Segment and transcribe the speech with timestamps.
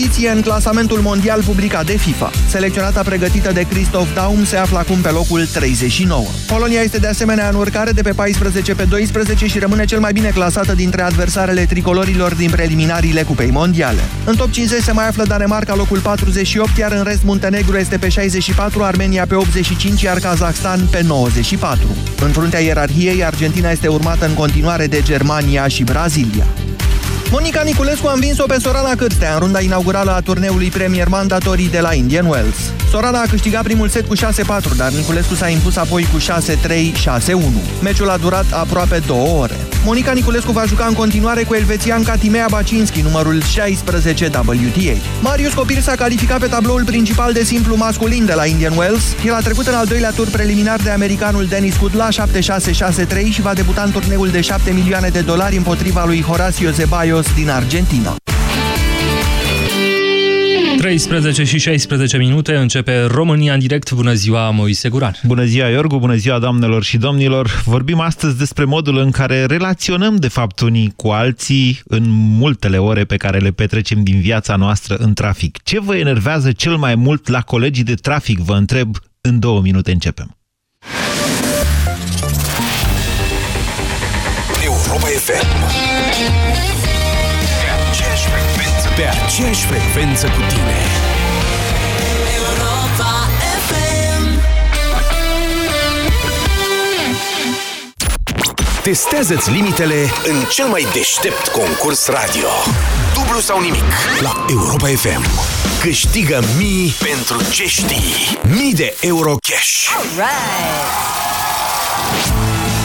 [0.00, 2.30] poziție în clasamentul mondial publicat de FIFA.
[2.48, 6.24] Selecționata pregătită de Christoph Daum se află acum pe locul 39.
[6.46, 10.12] Polonia este de asemenea în urcare de pe 14 pe 12 și rămâne cel mai
[10.12, 14.00] bine clasată dintre adversarele tricolorilor din preliminariile Cupei Mondiale.
[14.24, 18.08] În top 50 se mai află Danemarca locul 48, iar în rest Muntenegru este pe
[18.08, 21.86] 64, Armenia pe 85, iar Kazakhstan pe 94.
[22.24, 26.44] În fruntea ierarhiei, Argentina este urmată în continuare de Germania și Brazilia.
[27.34, 31.80] Monica Niculescu a învins-o pe Sorana Cârstea în runda inaugurală a turneului Premier Mandatorii de
[31.80, 32.56] la Indian Wells.
[32.90, 34.18] Sorana a câștigat primul set cu 6-4,
[34.76, 36.22] dar Niculescu s-a impus apoi cu 6-3, 6-1.
[37.82, 39.54] Meciul a durat aproape două ore.
[39.84, 44.98] Monica Niculescu va juca în continuare cu elvețianca Timea Bacinski, numărul 16 WTA.
[45.20, 49.02] Marius Copil s-a calificat pe tabloul principal de simplu masculin de la Indian Wells.
[49.26, 52.12] El a trecut în al doilea tur preliminar de americanul Denis Kudla 7-6-6-3
[53.30, 57.48] și va debuta în turneul de 7 milioane de dolari împotriva lui Horacio Zeballos din
[57.50, 58.16] Argentina.
[60.84, 63.92] 13 și 16 minute începe România în direct.
[63.92, 65.14] Bună ziua, Moise Guran.
[65.22, 67.62] Bună ziua, Iorgu, bună ziua, doamnelor și domnilor.
[67.64, 73.04] Vorbim astăzi despre modul în care relaționăm, de fapt, unii cu alții în multele ore
[73.04, 75.62] pe care le petrecem din viața noastră în trafic.
[75.62, 78.96] Ce vă enervează cel mai mult la colegii de trafic, vă întreb.
[79.20, 80.36] În două minute începem.
[84.64, 86.83] Europa FM
[88.96, 90.76] Pe aceeași frecvență cu tine.
[92.36, 93.28] Europa
[93.66, 94.40] FM
[98.82, 102.48] Testează-ți limitele în cel mai deștept concurs radio.
[103.14, 103.84] Dublu sau nimic.
[104.20, 105.26] La Europa FM
[105.80, 108.38] Câștigă mii pentru ce știi.
[108.42, 109.88] Mii de euro cash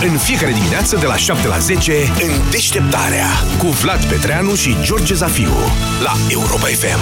[0.02, 5.14] în fiecare dimineață de la 7 la 10 în Deșteptarea cu Vlad Petreanu și George
[5.14, 5.52] Zafiu
[6.04, 7.00] la Europa FM.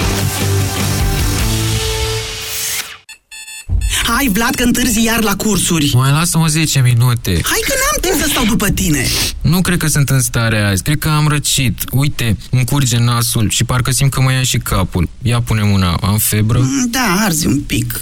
[4.04, 5.92] Hai, Vlad, că întârzi iar la cursuri.
[5.94, 7.32] Mai lasă-mă 10 minute.
[7.32, 9.06] Hai că n-am timp să stau după tine.
[9.42, 10.84] Nu cred că sunt în stare azi.
[10.84, 11.80] Cred că am răcit.
[11.92, 15.10] Uite, îmi curge nasul și parcă simt că mă ia și capul.
[15.22, 15.98] Ia pune mâna.
[16.02, 16.60] Am febră?
[16.60, 18.02] Mm, Da, arzi un pic.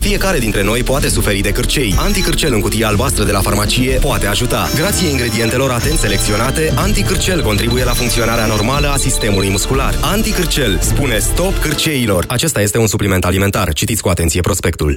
[0.00, 1.94] Fiecare dintre noi poate suferi de cârcei.
[1.98, 4.68] Anticârcel în cutia albastră de la farmacie poate ajuta.
[4.74, 9.94] Grație ingredientelor atent selecționate, Anticârcel contribuie la funcționarea normală a sistemului muscular.
[10.00, 12.24] Anticârcel spune stop cârceilor.
[12.28, 13.72] Acesta este un supliment alimentar.
[13.72, 14.96] Citiți cu atenție prospectul.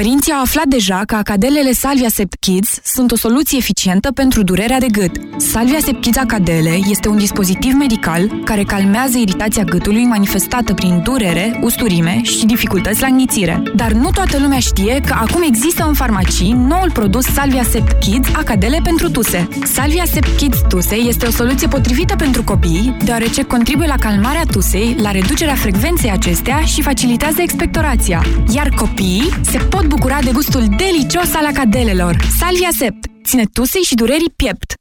[0.00, 4.78] Părinții au aflat deja că acadelele Salvia Sept Kids sunt o soluție eficientă pentru durerea
[4.78, 5.10] de gât.
[5.36, 11.58] Salvia Sept Kids Acadele este un dispozitiv medical care calmează iritația gâtului manifestată prin durere,
[11.62, 13.62] usturime și dificultăți la înghițire.
[13.76, 18.28] Dar nu toată lumea știe că acum există în farmacii noul produs Salvia Sept Kids
[18.36, 19.48] Acadele pentru tuse.
[19.64, 24.96] Salvia Sept Kids Tuse este o soluție potrivită pentru copii, deoarece contribuie la calmarea tusei,
[25.02, 28.24] la reducerea frecvenței acestea și facilitează expectorația.
[28.54, 32.16] Iar copiii se pot bucura de gustul delicios al acadelelor.
[32.38, 34.74] Salvia Sept ține tusei și durerii piept.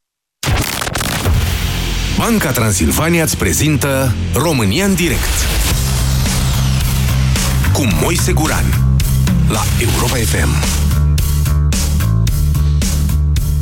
[2.18, 5.48] Banca Transilvania îți prezintă România în direct
[7.74, 8.66] cu Moise Guran
[9.50, 10.50] la Europa FM.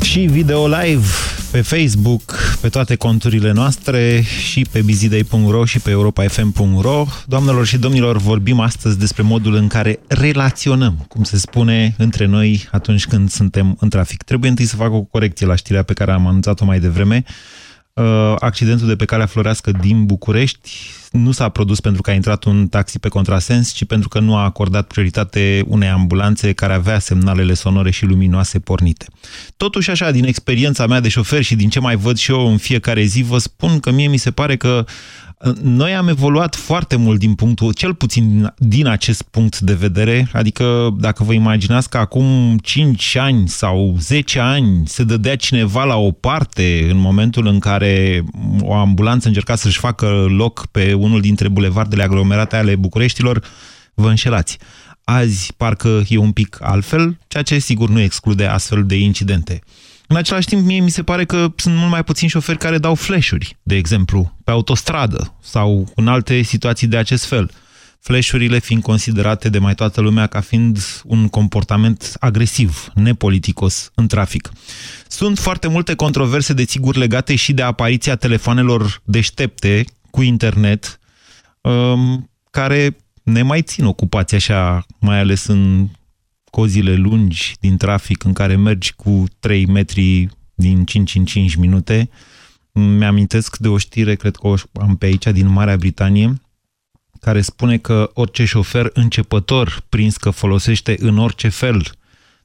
[0.01, 1.07] Și video live
[1.51, 7.05] pe Facebook, pe toate conturile noastre și pe bizidei.ro și pe europafm.ro.
[7.27, 12.67] Doamnelor și domnilor, vorbim astăzi despre modul în care relaționăm, cum se spune, între noi
[12.71, 14.23] atunci când suntem în trafic.
[14.23, 17.23] Trebuie întâi să fac o corecție la știrea pe care am anunțat-o mai devreme.
[17.93, 20.69] Uh, accidentul de pe calea Florească din București
[21.11, 24.35] nu s-a produs pentru că a intrat un taxi pe contrasens, ci pentru că nu
[24.35, 29.05] a acordat prioritate unei ambulanțe care avea semnalele sonore și luminoase pornite.
[29.57, 32.57] Totuși, așa, din experiența mea de șofer și din ce mai văd și eu în
[32.57, 34.85] fiecare zi, vă spun că mie mi se pare că
[35.61, 40.95] Noi am evoluat foarte mult din punctul, cel puțin din acest punct de vedere, adică
[40.99, 46.11] dacă vă imaginați că acum 5 ani sau 10 ani se dădea cineva la o
[46.11, 48.23] parte în momentul în care
[48.61, 53.43] o ambulanță încerca să-și facă loc pe unul dintre bulevardele aglomerate ale Bucureștilor,
[53.93, 54.57] vă înșelați.
[55.03, 59.61] Azi parcă e un pic altfel, ceea ce sigur nu exclude astfel de incidente.
[60.11, 62.95] În același timp, mie mi se pare că sunt mult mai puțini șoferi care dau
[62.95, 67.51] flash-uri, de exemplu, pe autostradă sau în alte situații de acest fel.
[67.99, 74.49] Flash-urile fiind considerate de mai toată lumea ca fiind un comportament agresiv, nepoliticos în trafic.
[75.07, 80.99] Sunt foarte multe controverse, de sigur, legate și de apariția telefonelor deștepte cu internet,
[81.61, 85.87] um, care ne mai țin ocupați așa, mai ales în
[86.51, 92.09] cozile lungi din trafic în care mergi cu 3 metri din 5 în 5 minute.
[92.71, 96.41] Mi-amintesc de o știre, cred că o am pe aici, din Marea Britanie,
[97.19, 101.91] care spune că orice șofer începător prins că folosește în orice fel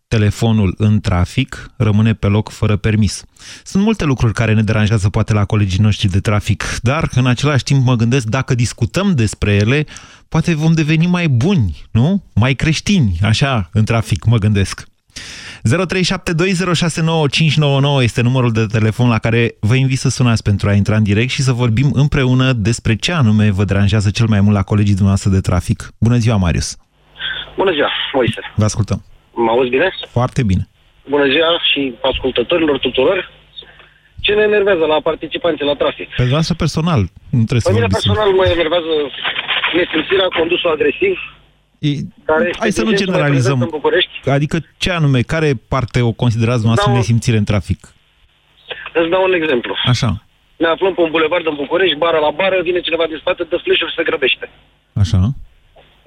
[0.09, 3.25] telefonul în trafic, rămâne pe loc fără permis.
[3.65, 7.65] Sunt multe lucruri care ne deranjează poate la colegii noștri de trafic, dar în același
[7.65, 9.87] timp mă gândesc dacă discutăm despre ele,
[10.29, 12.23] poate vom deveni mai buni, nu?
[12.35, 14.85] Mai creștini, așa, în trafic, mă gândesc.
[15.69, 21.03] 0372069599 este numărul de telefon la care vă invit să sunați pentru a intra în
[21.03, 24.95] direct și să vorbim împreună despre ce anume vă deranjează cel mai mult la colegii
[24.95, 25.91] dumneavoastră de trafic.
[25.99, 26.77] Bună ziua, Marius!
[27.57, 28.41] Bună ziua, Moise!
[28.55, 29.05] Vă ascultăm!
[29.45, 29.89] Mă auzi bine?
[30.19, 30.69] Foarte bine!
[31.15, 33.19] Bună ziua și ascultătorilor tuturor!
[34.21, 36.09] Ce ne enervează la participanții la trafic?
[36.17, 37.01] Pe noastră personal,
[37.39, 38.07] nu trebuie Pe să mine vorbiți.
[38.07, 38.93] personal mă enervează
[39.79, 41.17] nesimțirea condusul agresiv,
[41.79, 41.89] E,
[42.31, 43.59] care este hai să din nu ce în ce mai generalizăm.
[43.59, 44.15] prezent în București.
[44.39, 47.81] Adică ce anume, care parte o considerați dumneavoastră Dau- nesimțire în trafic?
[49.01, 49.73] Îți dau un exemplu.
[49.93, 50.11] Așa,
[50.63, 53.57] Ne aflăm pe un bulevard în București, bară la bară, vine cineva din spate, dă
[53.65, 54.51] flash și se grăbește.
[55.03, 55.19] așa.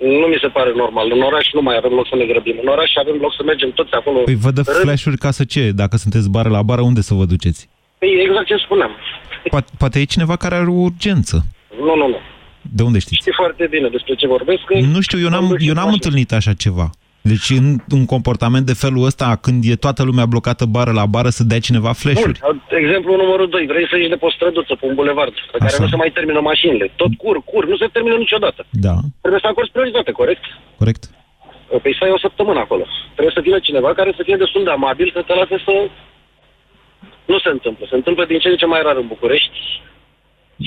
[0.02, 1.12] Nu mi se pare normal.
[1.12, 2.58] În oraș nu mai avem loc să ne grăbim.
[2.62, 4.18] În oraș avem loc să mergem toți acolo.
[4.20, 4.78] Păi vă dă rând.
[4.84, 5.72] flash-uri ca să ce?
[5.72, 7.70] Dacă sunteți bară la bară, unde să vă duceți?
[7.98, 8.92] Păi exact ce spuneam.
[9.50, 11.46] Poate, poate e cineva care are o urgență.
[11.80, 12.18] Nu, nu, nu.
[12.62, 13.16] De unde știți?
[13.16, 14.62] Știi foarte bine despre ce vorbesc.
[14.66, 16.02] că Nu știu, eu n-am, conduc și eu n-am mașini.
[16.04, 16.90] întâlnit așa ceva.
[17.22, 17.68] Deci în
[17.98, 21.60] un comportament de felul ăsta, când e toată lumea blocată bară la bară, să dea
[21.60, 22.40] cineva Bun, flash-uri.
[22.84, 23.66] exemplu numărul 2.
[23.66, 25.84] Vrei să ieși de pe o străduță, pe un bulevard, pe care Așa.
[25.84, 26.92] nu se mai termină mașinile.
[26.96, 28.66] Tot cur, cur, nu se termină niciodată.
[28.70, 30.44] Da, Trebuie să acorzi prioritate, corect?
[30.78, 31.04] corect.
[31.82, 32.86] Păi să ai o săptămână acolo.
[33.14, 35.74] Trebuie să vină cineva care să fie destul de amabil, să te lase să...
[37.26, 37.86] Nu se întâmplă.
[37.90, 39.58] Se întâmplă din ce în ce mai rar în București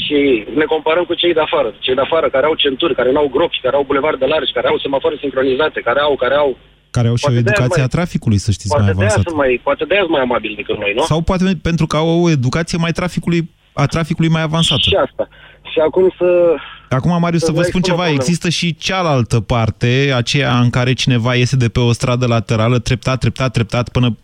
[0.04, 0.18] și
[0.60, 1.68] ne comparăm cu cei de afară.
[1.84, 4.68] Cei de afară care au centuri, care nu au gropi, care au bulevarde largi, care
[4.68, 6.50] au semafoare sincronizate, care au, care au...
[6.90, 8.98] Care au și o Poate de-aia educație mai- a traficului, să știți, mai Poate de,
[8.98, 9.28] aia avansată.
[9.28, 11.02] sunt mai, poate de aia sunt mai amabili decât noi, nu?
[11.02, 14.80] Sau poate pentru că au o educație mai traficului, a traficului mai avansată.
[14.90, 15.28] Și asta.
[15.72, 16.54] Și acum să...
[16.88, 18.20] Acum, Marius, Să să vă vă spun expun o ceva, problemă.
[18.20, 23.18] există și cealaltă parte, aceea în care cineva iese de pe o stradă laterală, treptat,
[23.18, 24.16] treptat, treptat, până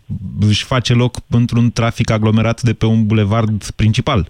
[0.47, 4.27] își face loc într-un trafic aglomerat de pe un bulevard principal.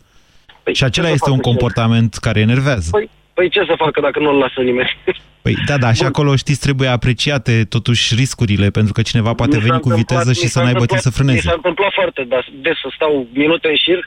[0.70, 2.88] Păi, și acela ce să este un facă comportament care enervează.
[2.92, 4.92] Păi, păi ce să facă dacă nu-l lasă nimeni?
[5.46, 6.08] Păi da, da, și Bun.
[6.12, 10.02] acolo, știți, trebuie apreciate totuși riscurile, pentru că cineva poate Mi s-a veni cu întâmplat-
[10.04, 11.48] viteză și mi să s-a n-aibă timp să întâmplat- Mi frâneze.
[11.50, 13.12] s-a întâmplat foarte des, des să stau
[13.44, 14.00] minute în șir,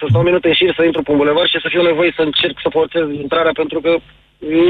[0.00, 2.22] să stau minute în șir, să intru pe un bulevard și să fiu nevoie să
[2.28, 3.92] încerc să forțez intrarea pentru că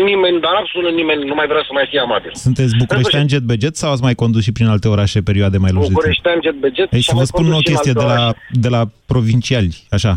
[0.09, 2.31] nimeni, dar absolut nimeni nu mai vrea să mai fie amabil.
[2.47, 5.73] Sunteți bucureștean jet be jet sau ați mai condus și prin alte orașe perioade mai
[5.75, 6.01] lungi de timp?
[6.01, 7.75] Bucureștean, jet be jet Ei, și să am vă mai spun o condus și în
[7.75, 8.39] chestie de alte la, orașe.
[8.65, 10.13] de la provinciali, așa.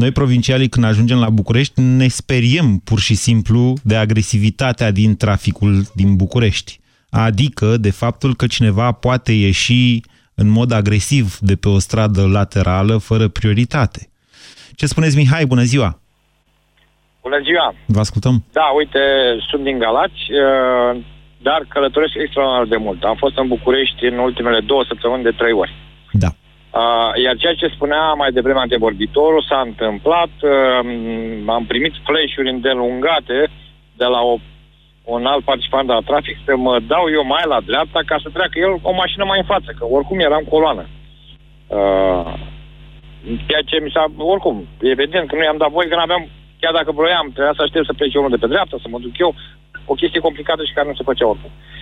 [0.00, 5.72] Noi, provincialii, când ajungem la București, ne speriem pur și simplu de agresivitatea din traficul
[5.94, 6.80] din București.
[7.10, 10.00] Adică de faptul că cineva poate ieși
[10.34, 14.00] în mod agresiv de pe o stradă laterală fără prioritate.
[14.74, 15.46] Ce spuneți, Mihai?
[15.46, 16.00] Bună ziua!
[17.22, 17.74] Bună ziua!
[17.86, 18.44] Vă ascultăm.
[18.52, 19.02] Da, uite,
[19.48, 21.00] sunt din Galați, uh,
[21.42, 23.02] dar călătoresc extraordinar de mult.
[23.02, 25.72] Am fost în București în ultimele două săptămâni de trei ori.
[26.70, 26.78] Da.
[26.78, 30.32] Uh, iar ceea ce spunea mai devreme antevorbitorul s-a întâmplat.
[30.42, 30.78] Uh,
[31.46, 33.50] am primit flash-uri îndelungate
[33.96, 34.36] de la o,
[35.04, 38.58] un alt participant la trafic să mă dau eu mai la dreapta ca să treacă
[38.58, 40.84] el o mașină mai în față, că oricum eram coloană.
[41.66, 42.32] Uh,
[43.46, 44.04] ceea ce mi s-a...
[44.16, 46.28] Oricum, evident că nu i-am dat voi, că n-aveam...
[46.60, 49.18] Chiar dacă vroiam, trebuia să aștept să plece unul de pe dreapta, să mă duc
[49.18, 49.34] eu.
[49.84, 51.50] O chestie complicată și care nu se făcea oricum.
[51.50, 51.79] Uh,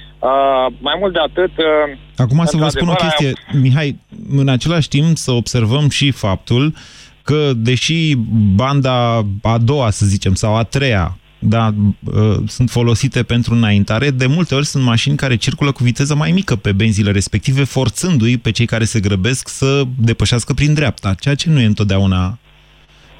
[0.80, 1.50] mai mult de atât...
[1.58, 3.96] Uh, Acum să vă spun o într-adevăr, chestie, Mihai,
[4.30, 6.74] în același timp să observăm și faptul
[7.22, 8.14] că, deși
[8.54, 11.70] banda a doua, să zicem, sau a treia, da,
[12.04, 16.30] uh, sunt folosite pentru înaintare, de multe ori sunt mașini care circulă cu viteză mai
[16.30, 21.34] mică pe benzile respective, forțându-i pe cei care se grăbesc să depășească prin dreapta, ceea
[21.34, 22.38] ce nu e întotdeauna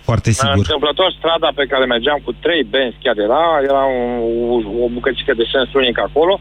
[0.09, 0.57] Foarte sigur.
[0.57, 4.09] Întâmplător, strada pe care mergeam cu trei benzi chiar era, era un,
[4.55, 6.41] o, o bucățică de sens unic acolo.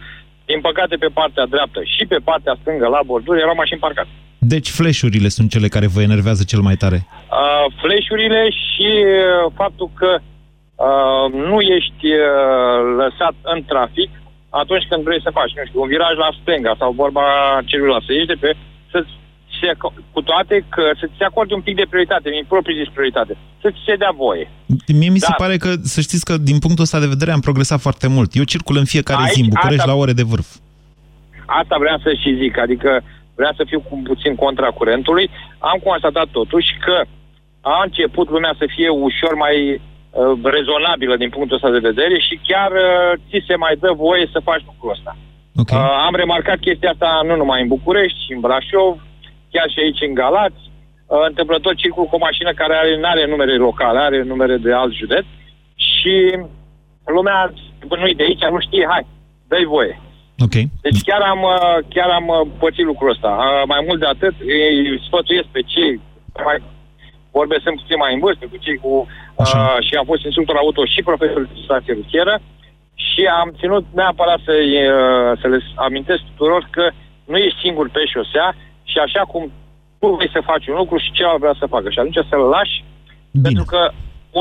[0.50, 4.10] Din păcate, pe partea dreaptă și pe partea stângă, la borduri, erau mașini parcate.
[4.54, 7.00] Deci flash-urile sunt cele care vă enervează cel mai tare.
[7.06, 14.10] Uh, flash-urile și uh, faptul că uh, nu ești uh, lăsat în trafic
[14.50, 17.26] atunci când vrei să faci, nu știu, un viraj la stânga sau vorba
[17.66, 18.10] celuloasă.
[18.14, 18.50] Ești de pe,
[18.92, 19.00] să
[19.62, 19.72] se,
[20.12, 23.96] cu toate că să-ți acorde un pic de prioritate, din proprii de prioritate, să-ți se
[23.96, 24.50] dea voie.
[25.00, 25.44] Mie mi se Da.
[25.44, 28.30] pare că, să știți că din punctul ăsta de vedere am progresat foarte mult.
[28.36, 30.50] Eu circul în fiecare Aici, zi în București asta- la ore de vârf.
[31.46, 32.90] Asta vreau să și zic, adică
[33.36, 35.30] vreau să fiu cu puțin contra curentului.
[35.72, 36.96] Am constatat totuși că
[37.62, 42.40] a început lumea să fie ușor mai uh, rezonabilă din punctul ăsta de vedere și
[42.48, 45.12] chiar uh, ți se mai dă voie să faci lucrul ăsta.
[45.62, 45.80] Okay.
[45.82, 48.94] Uh, am remarcat chestia asta nu numai în București, ci în Brașov,
[49.52, 50.62] chiar și aici în Galați.
[51.06, 54.74] Uh, întâmplător circul cu o mașină care are, nu are numere locale, are numere de
[54.74, 55.26] alt județ
[55.76, 56.14] și
[57.06, 57.54] lumea,
[57.88, 59.06] bă, nu de aici, nu știe, hai,
[59.48, 60.02] dă voie.
[60.46, 60.56] Ok.
[60.82, 63.32] Deci chiar am, uh, chiar am uh, pățit lucrul ăsta.
[63.40, 66.00] Uh, Mai mult de atât, îi sfătuiesc pe cei
[66.46, 66.58] mai
[67.40, 68.92] vorbesc sunt puțin mai în vârstă, cu cei cu...
[69.42, 72.36] Uh, și am fost instructor auto și profesor de legislație rutieră
[73.08, 76.86] și am ținut neapărat să, uh, să le amintesc tuturor că
[77.32, 78.48] nu ești singur pe șosea
[78.92, 79.44] și așa cum
[80.00, 81.88] tu vrei să faci un lucru și celălalt vrea să facă.
[81.94, 82.76] Și atunci să-l lași,
[83.32, 83.44] Bine.
[83.48, 83.80] pentru că,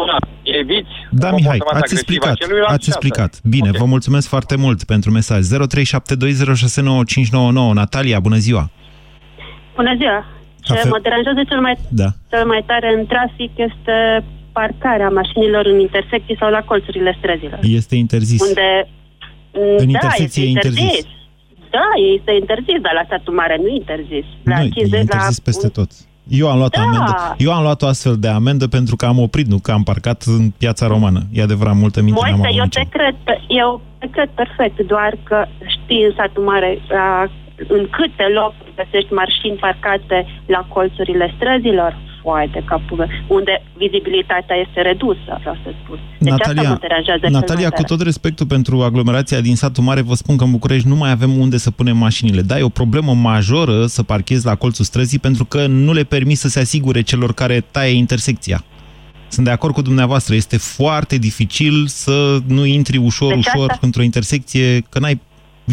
[0.03, 0.17] una,
[0.61, 2.31] eviți Da, Mihai, comportament ați agresiv explicat.
[2.35, 3.01] al celuilalt Ați și asta.
[3.03, 3.33] explicat.
[3.55, 5.41] Bine, vă mulțumesc foarte mult pentru mesaj.
[5.47, 7.73] 0372069599.
[7.81, 8.65] Natalia, bună ziua.
[9.79, 10.19] Bună ziua!
[10.67, 12.09] Ce Afe- mă deranjează cel mai, Da.
[12.31, 13.97] cel mai tare în trafic este
[14.53, 17.59] parcarea mașinilor în intersecții sau la colțurile străzilor.
[17.63, 18.43] Este interzis.
[18.49, 18.69] Unde...
[19.53, 21.07] În da, intersecție este e interzis.
[21.77, 24.27] Da, este interzis, dar la statul mare nu e interzis.
[24.51, 25.45] La Nu, e 50, interzis la...
[25.49, 25.91] peste tot.
[26.41, 26.83] Eu am luat Da.
[26.83, 27.13] amendă.
[27.47, 30.23] Eu am luat o astfel de amendă pentru că am oprit, nu că am parcat
[30.27, 31.21] în piața romană.
[31.33, 32.81] E adevărat, multă minte n-am Moise, avut eu nicio.
[32.83, 35.39] te cred, pe- eu te cred perfect, doar că
[35.75, 37.27] știi în satul mare la,
[37.77, 41.93] în câte locuri găsești mașini parcate la colțurile străzilor,
[42.27, 45.99] foaie de capul meu, unde vizibilitatea este redusă, vreau să spun.
[46.19, 47.93] Deci asta Natalia, mă deranjează cel Natalia, mai cu tare.
[47.93, 51.33] tot respectul pentru aglomerația din satul mare, vă spun că în București nu mai avem
[51.39, 52.41] unde să punem mașinile.
[52.43, 56.39] Da, e o problemă majoră să parchezi la colțul străzii pentru că nu le permis
[56.41, 58.65] să se asigure celor care taie intersecția.
[59.29, 63.87] Sunt de acord cu dumneavoastră, este foarte dificil să nu intri ușor, Deci ușor asta-
[63.87, 65.21] într-o intersecție, că n-ai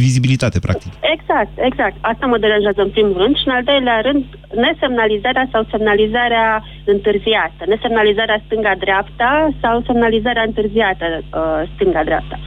[0.05, 0.91] vizibilitate, practic.
[1.15, 1.95] Exact, exact.
[2.11, 4.23] Asta mă deranjează în primul rând și în al doilea rând
[4.65, 6.47] nesemnalizarea sau semnalizarea
[6.93, 7.61] întârziată.
[7.73, 9.31] Nesemnalizarea stânga-dreapta
[9.61, 11.29] sau semnalizarea întârziată uh,
[11.73, 12.37] stânga-dreapta.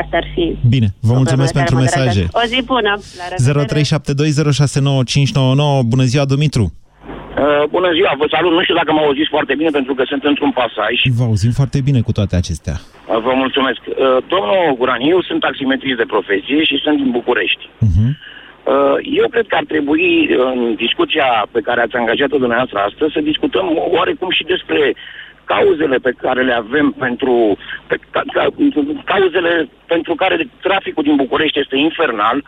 [0.00, 2.20] Asta ar fi Bine, vă mulțumesc problemele care pentru mă mesaje.
[2.20, 2.38] deranjează.
[2.40, 2.92] O zi bună!
[3.20, 3.64] La revedere!
[5.80, 5.86] 0372069599.
[5.92, 6.64] Bună ziua, Dumitru!
[7.42, 8.52] Uh, bună ziua, vă salut.
[8.52, 10.94] Nu știu dacă m-au auzit foarte bine pentru că sunt într-un pasaj.
[11.18, 12.76] Vă auzim foarte bine cu toate acestea.
[12.78, 13.80] Uh, vă mulțumesc.
[13.86, 13.94] Uh,
[14.32, 17.68] domnul Guran, eu sunt taximetrist de profesie și sunt din București.
[17.78, 18.04] Mhm.
[18.74, 23.20] Uh, eu cred că ar trebui, în discuția pe care ați angajat-o dumneavoastră astăzi, să
[23.30, 23.66] discutăm
[23.96, 24.94] oarecum și despre
[25.44, 28.46] cauzele pe care le avem pentru pe, ca, ca,
[29.04, 32.44] cauzele pentru care traficul din București este infernal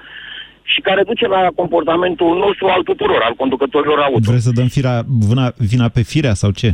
[0.72, 4.30] și care duce la comportamentul nostru al tuturor, al conducătorilor auto.
[4.30, 4.94] Vreți să dăm fira,
[5.28, 6.68] vina, vina pe firea sau ce?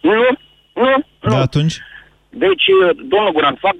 [0.00, 0.12] Nu,
[0.82, 0.90] nu,
[1.22, 1.30] nu.
[1.30, 1.74] Da, atunci?
[2.30, 2.64] Deci,
[3.12, 3.74] domnul Guran, fac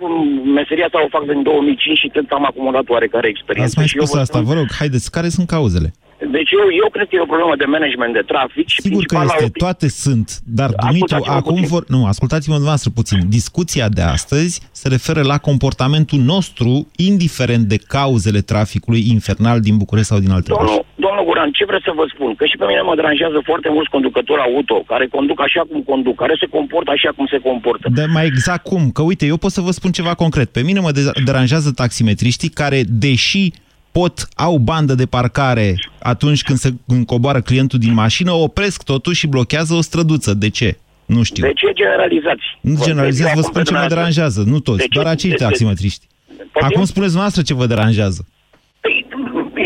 [0.54, 3.70] meseria asta o fac din 2005 și cred că am acumulat oarecare experiență.
[3.70, 5.92] Ați mai și eu spus vă asta, spun- vă rog, haideți, care sunt cauzele?
[6.36, 9.14] Deci eu, eu cred că e o problemă de management de trafic și Sigur că
[9.16, 11.68] principala este, toate sunt, dar Dumitru, Ascultați-mă acum puțin.
[11.74, 11.82] vor...
[11.88, 13.18] Nu, ascultați-mă dumneavoastră puțin.
[13.38, 20.10] Discuția de astăzi se referă la comportamentul nostru, indiferent de cauzele traficului infernal din București
[20.12, 20.66] sau din alte orașe.
[20.66, 22.34] Domnul, domnul Guran, ce vreau să vă spun?
[22.34, 26.16] Că și pe mine mă deranjează foarte mulți conducători auto care conduc așa cum conduc,
[26.22, 27.86] care se comportă așa cum se comportă.
[28.00, 28.90] De mai exact cum?
[28.90, 30.48] Că uite, eu pot să vă spun ceva concret.
[30.52, 33.44] Pe mine mă de- deranjează taximetriștii care, deși
[33.92, 39.18] pot, au bandă de parcare atunci când se când coboară clientul din mașină, opresc totuși
[39.18, 40.34] și blochează o străduță.
[40.34, 40.78] De ce?
[41.06, 41.46] Nu știu.
[41.46, 42.42] De ce generalizați?
[42.60, 43.94] Nu Vă generalizez, întreb vă acum spun pe ce mă dumneavoastră.
[43.98, 44.42] deranjează.
[44.50, 44.88] Nu toți, De ce?
[44.92, 45.42] doar acei De ce?
[45.44, 46.06] taximetriști.
[46.26, 46.50] Poftim?
[46.62, 48.26] Acum spuneți dumneavoastră ce vă deranjează.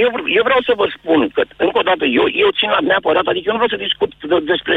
[0.05, 3.27] Eu, eu vreau să vă spun că, încă o dată, eu, eu țin la neapărat,
[3.31, 4.75] adică eu nu vreau să discut de- despre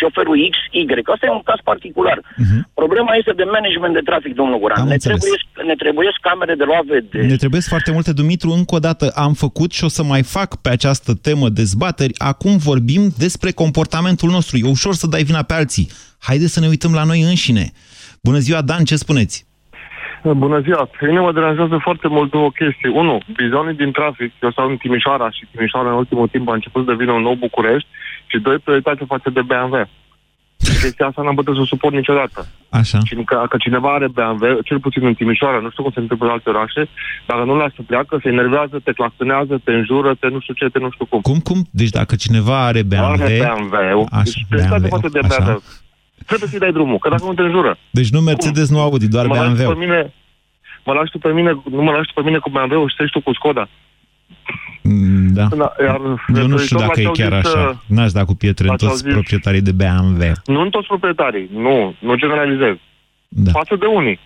[0.00, 2.18] șoferul X, Y, că asta e un caz particular.
[2.82, 4.76] Problema este de management de trafic, domnul Guran.
[4.78, 4.84] Mhm.
[4.86, 5.18] Am Ne înțeles.
[5.20, 7.26] trebuie, ne trebuie camere de luat vedere.
[7.32, 8.50] Ne trebuie foarte multe, Dumitru.
[8.60, 12.14] Încă o dată am făcut și o să mai fac pe această temă dezbateri.
[12.32, 14.56] Acum vorbim despre comportamentul nostru.
[14.56, 15.88] E ușor să dai vina pe alții.
[16.18, 17.72] Haideți să ne uităm la noi înșine.
[18.22, 19.46] Bună ziua, Dan, ce spuneți?
[20.22, 20.88] Bună ziua!
[20.98, 22.90] Pe mine mă deranjează foarte mult două chestii.
[22.94, 24.32] Unu, bizonii din trafic.
[24.42, 27.34] Eu stau în Timișoara și Timișoara în ultimul timp a început să devină un nou
[27.34, 27.88] București.
[28.26, 29.88] Și doi, prioritate față de BMW.
[30.58, 32.46] Chestia asta n-am putut să o suport niciodată.
[32.70, 32.98] Așa.
[33.04, 36.26] Și că, că cineva are BMW, cel puțin în Timișoara, nu știu cum se întâmplă
[36.26, 36.88] în alte orașe,
[37.26, 40.66] dacă nu lasă să pleacă, se enervează, te claxonează, te înjură, te nu știu ce,
[40.66, 41.20] te nu știu cum.
[41.20, 41.66] Cum, cum?
[41.70, 43.22] Deci dacă cineva are BMW...
[43.22, 45.58] Are BMW, Așa, deci trebuie BMW, față de așa.
[46.28, 46.36] BMW.
[46.36, 47.78] Trebuie să-i dai drumul, că dacă nu te înjură.
[47.90, 49.72] Deci nu Mercedes, nu Audi, doar mă lași BMW.
[49.72, 50.12] pe mine,
[50.84, 53.10] mă lași tu pe mine, nu mă lași tu pe mine cu BMW-ul și treci
[53.10, 53.68] tu cu Skoda.
[54.82, 55.44] Mm, Da.
[55.56, 56.00] Da, iar
[56.40, 57.82] Eu nu știu referitor la dacă ce e au chiar zis, așa.
[57.86, 60.22] N-aș da cu pietre în la ce au toți zis- proprietarii de BMW.
[60.46, 62.74] Nu în toți proprietarii, nu, nu generalizez.
[63.28, 63.50] Da.
[63.50, 64.18] Față de unii.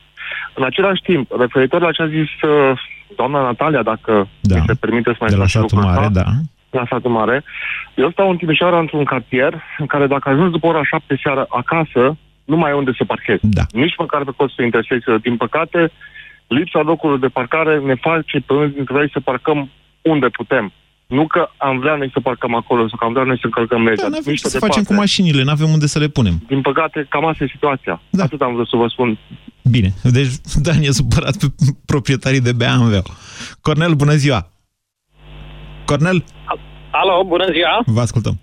[0.54, 2.78] În același timp, referitor la ce a zis uh,
[3.16, 4.54] doamna Natalia, dacă Da.
[4.56, 6.30] mi se permite să mai De la spun și satul lucrul mare, ăsta, da.
[6.72, 7.44] La satul mare,
[7.94, 12.16] eu stau în Timișoara într-un cartier în care dacă ajungi după ora șapte seara acasă,
[12.44, 13.40] nu mai ai unde să parchezi.
[13.42, 13.62] Da.
[13.72, 15.20] Nici măcar pe costul intersecțiilor.
[15.20, 15.92] Din păcate,
[16.46, 19.70] lipsa locurilor de parcare ne face pe unii dintre noi să parcăm
[20.02, 20.72] unde putem.
[21.06, 23.82] Nu că am vrea noi să parcăm acolo sau că am vrea noi să încălcăm
[23.84, 24.02] legea.
[24.02, 25.00] Da, n-avem Nici ce pe să facem cu departe.
[25.02, 26.34] mașinile, n-avem unde să le punem.
[26.48, 28.00] Din păcate, cam asta e situația.
[28.10, 28.22] Da.
[28.22, 29.18] Atât am vrut să vă spun.
[29.70, 30.28] Bine, deci
[30.62, 31.46] Dan e supărat pe
[31.92, 33.02] proprietarii de BMW.
[33.60, 34.46] Cornel, bună ziua!
[35.84, 36.24] Cornel,
[36.90, 37.82] Alo, bună ziua!
[37.86, 38.34] vă ascultăm.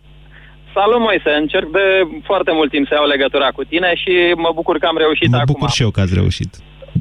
[0.74, 1.31] Salut, Moise!
[1.43, 1.86] Încerc de
[2.29, 4.13] foarte mult timp să iau legătura cu tine și
[4.46, 5.53] mă bucur că am reușit Mă acum.
[5.53, 6.51] bucur și eu că ați reușit.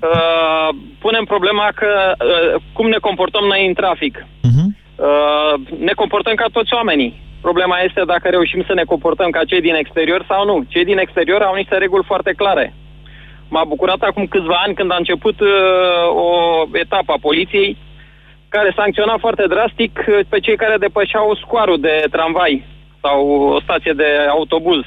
[0.02, 0.68] Uh,
[1.04, 4.14] punem problema că uh, cum ne comportăm noi în trafic.
[4.50, 4.66] Mhm.
[4.96, 5.54] Uh,
[5.88, 7.10] ne comportăm ca toți oamenii.
[7.40, 10.64] Problema este dacă reușim să ne comportăm ca cei din exterior sau nu.
[10.68, 12.74] Cei din exterior au niște reguli foarte clare.
[13.48, 15.48] M-a bucurat acum câțiva ani când a început uh,
[16.14, 16.30] o
[16.72, 17.76] etapă a poliției
[18.48, 22.64] care sancționa foarte drastic uh, pe cei care depășeau scoarul de tramvai
[23.02, 23.18] sau
[23.54, 24.82] o stație de autobuz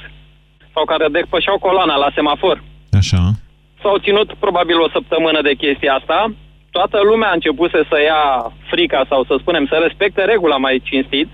[0.74, 2.62] sau care depășeau coloana la semafor.
[3.00, 3.22] Așa.
[3.82, 6.34] S-au ținut probabil o săptămână de chestia asta.
[6.70, 11.28] Toată lumea a început să ia frica sau să spunem să respecte regula mai cinstit.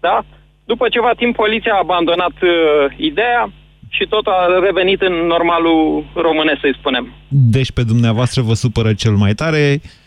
[0.00, 0.24] Da?
[0.64, 2.50] După ceva timp poliția a abandonat uh,
[2.96, 3.52] ideea
[3.88, 7.14] și tot a revenit în normalul românesc, să-i spunem.
[7.28, 10.01] Deci pe dumneavoastră vă supără cel mai tare uh,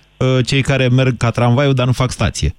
[0.46, 2.56] cei care merg ca tramvaiul, dar nu fac stație.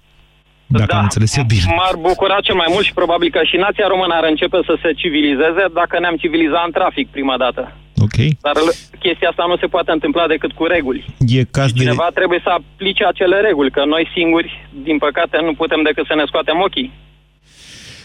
[0.69, 1.75] Dacă am înțeles eu bine.
[1.77, 4.91] M-ar bucura cel mai mult și probabil că și nația română ar începe să se
[4.93, 7.63] civilizeze dacă ne-am civilizat în trafic prima dată.
[8.07, 8.17] Ok.
[8.47, 11.05] Dar l- chestia asta nu se poate întâmpla decât cu reguli.
[11.37, 11.79] E caz de...
[11.79, 16.15] Cineva trebuie să aplice acele reguli, că noi singuri, din păcate, nu putem decât să
[16.15, 16.93] ne scoatem ochii.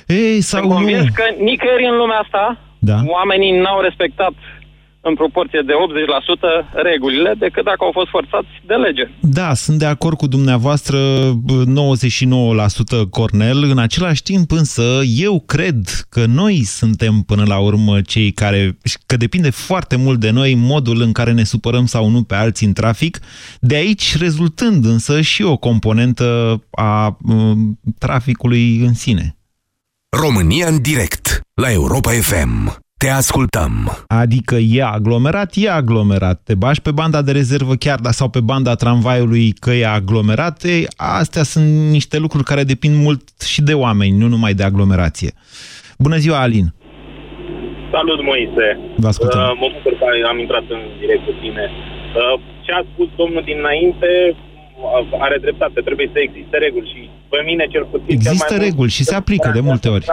[0.07, 1.13] Ei, sau Sunt convins nu.
[1.19, 2.97] că nicăieri în lumea asta Da.
[3.17, 4.33] oamenii n-au respectat
[5.01, 9.09] în proporție de 80% regulile decât dacă au fost forțați de lege.
[9.19, 10.97] Da, sunt de acord cu dumneavoastră
[11.31, 11.63] bă,
[13.05, 13.63] 99% Cornel.
[13.63, 15.77] În același timp însă eu cred
[16.09, 21.01] că noi suntem până la urmă cei care, că depinde foarte mult de noi modul
[21.01, 23.19] în care ne supărăm sau nu pe alții în trafic,
[23.59, 29.35] de aici rezultând însă și o componentă a um, traficului în sine.
[30.17, 32.81] România în direct la Europa FM.
[33.03, 33.73] Te ascultăm.
[34.23, 36.37] Adică e aglomerat, e aglomerat.
[36.47, 40.55] Te bași pe banda de rezervă chiar, dar sau pe banda tramvaiului că e aglomerat.
[40.73, 40.83] Ei,
[41.21, 43.21] astea sunt niște lucruri care depind mult
[43.53, 45.31] și de oameni, nu numai de aglomerație.
[46.05, 46.67] Bună ziua, Alin!
[47.95, 48.67] Salut, Moise.
[49.03, 49.41] Vă ascultăm.
[49.41, 51.65] Uh, mă bucur că am intrat în direct cu tine.
[51.69, 52.35] Uh,
[52.65, 55.79] ce a spus domnul dinainte uh, are dreptate.
[55.87, 56.99] Trebuie să existe reguli și
[57.33, 58.07] pe mine cel puțin...
[58.07, 60.05] cel Există mai reguli mult, și se aplică de multe ori.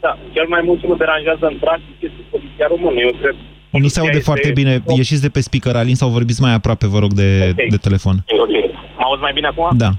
[0.00, 3.00] Da, cel mai mult ce mă deranjează în trafic este poliția română.
[3.00, 3.34] Eu cred
[3.70, 4.82] Nu se aude este- foarte bine.
[4.96, 7.68] Ieșiți de pe speaker, Alin, sau vorbiți mai aproape, vă rog, de, Ok.
[7.74, 8.16] de telefon.
[8.44, 8.54] Ok.
[8.98, 9.68] Mă auzi mai bine acum?
[9.84, 9.90] Da.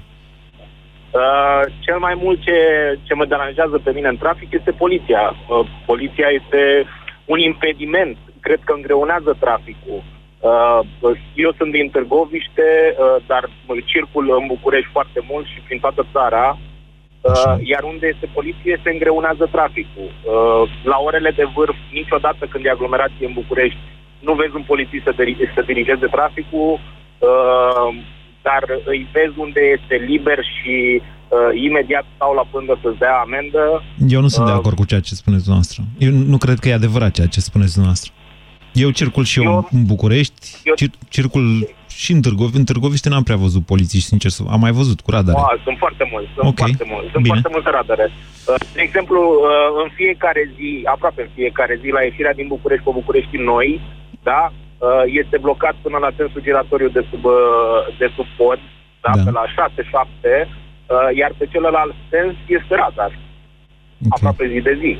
[1.20, 2.56] Uh, cel mai mult ce,
[3.06, 5.22] ce mă deranjează pe mine în trafic este poliția.
[5.48, 6.60] Uh, poliția este
[7.24, 8.16] un impediment.
[8.40, 10.02] Cred că îngreunează traficul.
[10.40, 10.80] Uh,
[11.34, 13.42] eu sunt din Târgoviște, uh, dar
[13.84, 16.58] circul în București foarte mult și prin toată țara.
[17.20, 20.08] Uh, iar unde este poliție, se îngreunează traficul.
[20.10, 23.80] Uh, la orele de vârf, niciodată când e aglomerație în București,
[24.26, 26.70] nu vezi un polițist să, diri- să dirigeze traficul,
[27.28, 27.88] uh,
[28.46, 33.62] dar îi vezi unde este liber și uh, imediat stau la pândă să-ți dea amendă.
[34.14, 35.80] Eu nu sunt de Uh, acord cu ceea ce spuneți dumneavoastră.
[36.06, 38.12] Eu nu cred că e adevărat ceea ce spuneți dumneavoastră.
[38.72, 40.46] Eu circul și eu, eu în București,
[40.80, 41.46] cir- circul
[42.02, 42.58] și în Târgoviște.
[42.58, 44.40] În Târgoviște n-am prea văzut polițiști, sincer să...
[44.54, 45.38] Am mai văzut cu radare.
[45.48, 47.34] Ah, sunt foarte mulți, sunt Ok, foarte mulți, sunt bine.
[47.34, 48.06] foarte multe radare.
[48.12, 52.84] Uh, De exemplu, uh, în fiecare zi, aproape în fiecare zi, la ieșirea din București
[52.86, 53.68] pe București noi,
[54.28, 57.34] da, uh, este blocat până la sensul giratoriu de sub, uh,
[58.00, 58.60] de sub pod,
[59.04, 59.22] da, Da.
[59.24, 63.12] pe la 6-7, uh, iar pe celălalt sens este radar,
[64.14, 64.92] aproape zi de zi.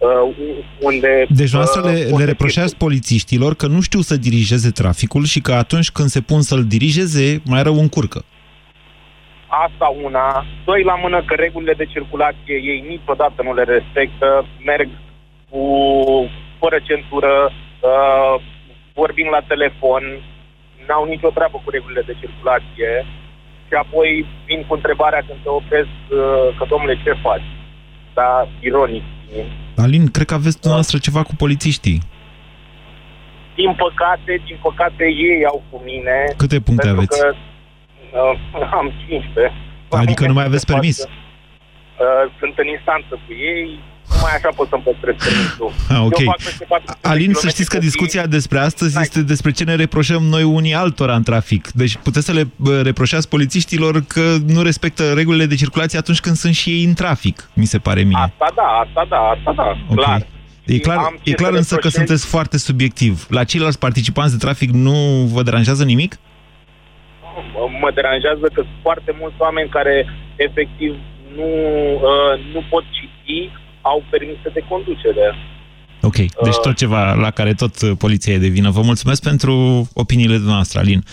[0.00, 0.34] Uh,
[0.80, 5.40] unde, Deci noastră le, uh, le reproșeați polițiștilor că nu știu să dirigeze traficul și
[5.40, 8.24] că atunci când se pun să-l dirigeze, mai rău încurcă.
[9.66, 10.46] Asta una.
[10.64, 14.88] Doi la mână că regulile de circulație ei niciodată nu le respectă, merg
[15.50, 15.64] cu,
[16.58, 18.42] fără centură, uh,
[18.94, 20.02] vorbind la telefon,
[20.86, 22.90] n-au nicio treabă cu regulile de circulație
[23.68, 27.48] și apoi vin cu întrebarea când te opresc uh, că, domnule, ce faci?
[28.14, 29.04] Da, ironic.
[29.80, 32.00] Alin, cred că aveți dumneavoastră ceva cu polițiștii.
[33.54, 36.16] Din păcate, din păcate ei au cu mine.
[36.36, 37.20] Câte puncte pentru aveți?
[37.20, 37.34] Că,
[38.58, 39.54] uh, am 15.
[39.90, 40.98] Adică nu mai aveți De față, permis?
[41.04, 43.80] Uh, sunt în instanță cu ei,
[44.20, 45.70] numai așa pot să-mi păstrez permisul.
[45.94, 46.18] Ah, ok.
[46.20, 47.88] Eu fac peste 400 de Alin, să kilometri știți că pe zi.
[47.90, 51.70] discuția despre astăzi este despre ce ne reproșăm noi unii altora în trafic.
[51.82, 56.36] Deci puteți să le bă, reproșați polițiștilor că nu respectă regulile de circulație atunci când
[56.36, 58.18] sunt și ei în trafic, mi se pare mie.
[58.22, 59.96] Asta da, asta da, asta da, Ok.
[60.04, 60.26] clar.
[60.64, 61.98] E clar, Am ce e clar să însă că reproșez.
[61.98, 63.26] sunteți foarte subiectiv.
[63.30, 64.94] La ceilalți participanți de trafic nu
[65.32, 66.18] vă deranjează nimic?
[67.82, 70.06] Mă deranjează că sunt foarte mulți oameni care
[70.36, 70.90] efectiv
[71.36, 71.48] nu,
[72.10, 73.40] uh, nu pot citi,
[73.82, 75.34] au permise de conducere.
[76.02, 78.70] Ok, deci tot ceva la care tot uh, poliția e de vină.
[78.70, 79.52] Vă mulțumesc pentru
[79.94, 81.02] opiniile dumneavoastră, Alin.
[81.02, 81.04] 0372069599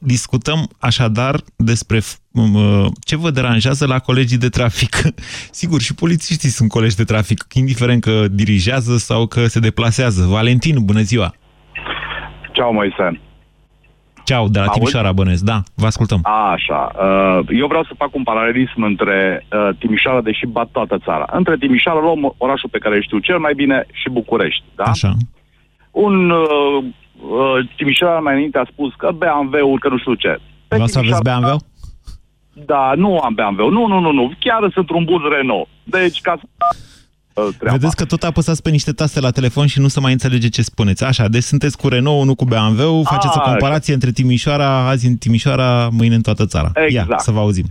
[0.00, 4.96] discutăm așadar despre f- m- uh, ce vă deranjează la colegii de trafic.
[5.60, 10.24] Sigur, și polițiștii sunt colegi de trafic, indiferent că dirigează sau că se deplasează.
[10.24, 11.34] Valentin, bună ziua!
[12.52, 13.20] Ceau, Moise.
[14.28, 14.78] Ceau, de la Auzi?
[14.78, 15.42] Timișoara, bănesc.
[15.44, 16.20] Da, vă ascultăm.
[16.52, 21.26] Așa, uh, eu vreau să fac un paralelism între uh, Timișoara, deși bat toată țara.
[21.32, 24.84] Între Timișoara luăm orașul pe care îl știu cel mai bine și București, da?
[24.84, 25.12] Așa.
[25.90, 30.40] Un uh, uh, Timișoara mai înainte a spus că BMW-ul, că nu știu ce.
[30.68, 31.56] Vreau să aveți BMW?
[32.52, 33.68] Da, nu am BMW.
[33.68, 34.32] Nu, nu, nu, nu.
[34.38, 35.68] Chiar sunt într-un buz Renault.
[35.84, 36.46] Deci, ca să...
[37.46, 37.76] uh, treaba.
[37.76, 40.62] Vedeți că tot apăsați pe niște taste la telefon și nu se mai înțelege ce
[40.62, 41.04] spuneți.
[41.04, 45.06] Așa, deci sunteți cu Renault, nu cu BMW, faceți o A, comparație între Timișoara, azi
[45.06, 46.70] în Timișoara, mâine în toată țara.
[46.74, 47.20] Ia, Exact.
[47.20, 47.66] să vă auzim.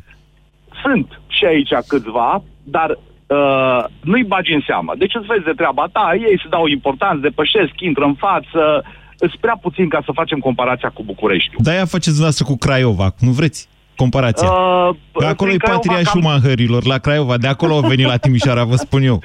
[0.84, 2.89] Sunt și aici câțiva, dar
[3.27, 4.93] uh, nu-i bagi în seamă.
[4.97, 8.84] Deci îți vezi de treaba ta, ei se dau importanță, depășesc, intră în față,
[9.17, 11.51] îți prea puțin ca să facem comparația cu București.
[11.58, 13.67] De-aia faceți dumneavoastră cu Craiova, nu vreți?
[14.01, 14.47] Comparația.
[14.51, 18.05] Uh, Că acolo e prin Craiova patria cam- Schumacherilor, la Craiova, de acolo au venit
[18.05, 19.21] la Timișoara, vă spun eu.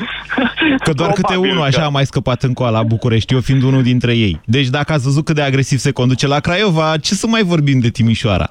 [0.84, 3.62] Că doar câte Probabil unul că- așa a mai scăpat în coala București, eu fiind
[3.62, 4.40] unul dintre ei.
[4.44, 7.78] Deci dacă ați văzut cât de agresiv se conduce la Craiova, ce să mai vorbim
[7.80, 8.48] de Timișoara?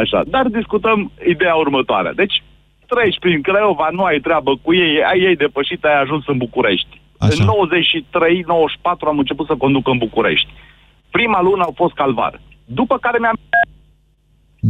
[0.00, 2.12] Așa, dar discutăm ideea următoare.
[2.16, 2.42] Deci,
[2.86, 7.00] treci prin Craiova, nu ai treabă cu ei, ai ei depășit, ai ajuns în București.
[7.18, 7.32] Așa.
[7.38, 10.48] În 93-94 am început să conduc în București.
[11.10, 12.40] Prima lună a fost calvar.
[12.64, 13.36] După care mi-am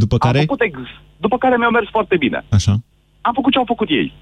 [0.03, 0.39] După am care?
[0.39, 0.75] făcut ex,
[1.17, 2.39] după care mi-au mers foarte bine.
[2.57, 2.73] Așa.
[3.21, 4.13] Am făcut ce au făcut ei.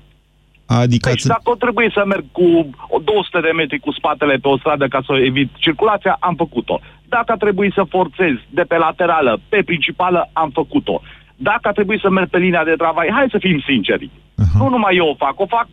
[0.68, 1.28] Adică Deci ați...
[1.28, 2.48] dacă o trebuie să merg cu
[2.96, 6.80] o 200 de metri cu spatele pe o stradă ca să evit circulația, am făcut-o.
[7.16, 11.02] Dacă a trebuit să forțez de pe laterală pe principală, am făcut-o.
[11.36, 14.10] Dacă a trebuit să merg pe linia de tramvai, hai să fim sinceri.
[14.10, 14.58] Uh-huh.
[14.60, 15.68] Nu numai eu o fac, o fac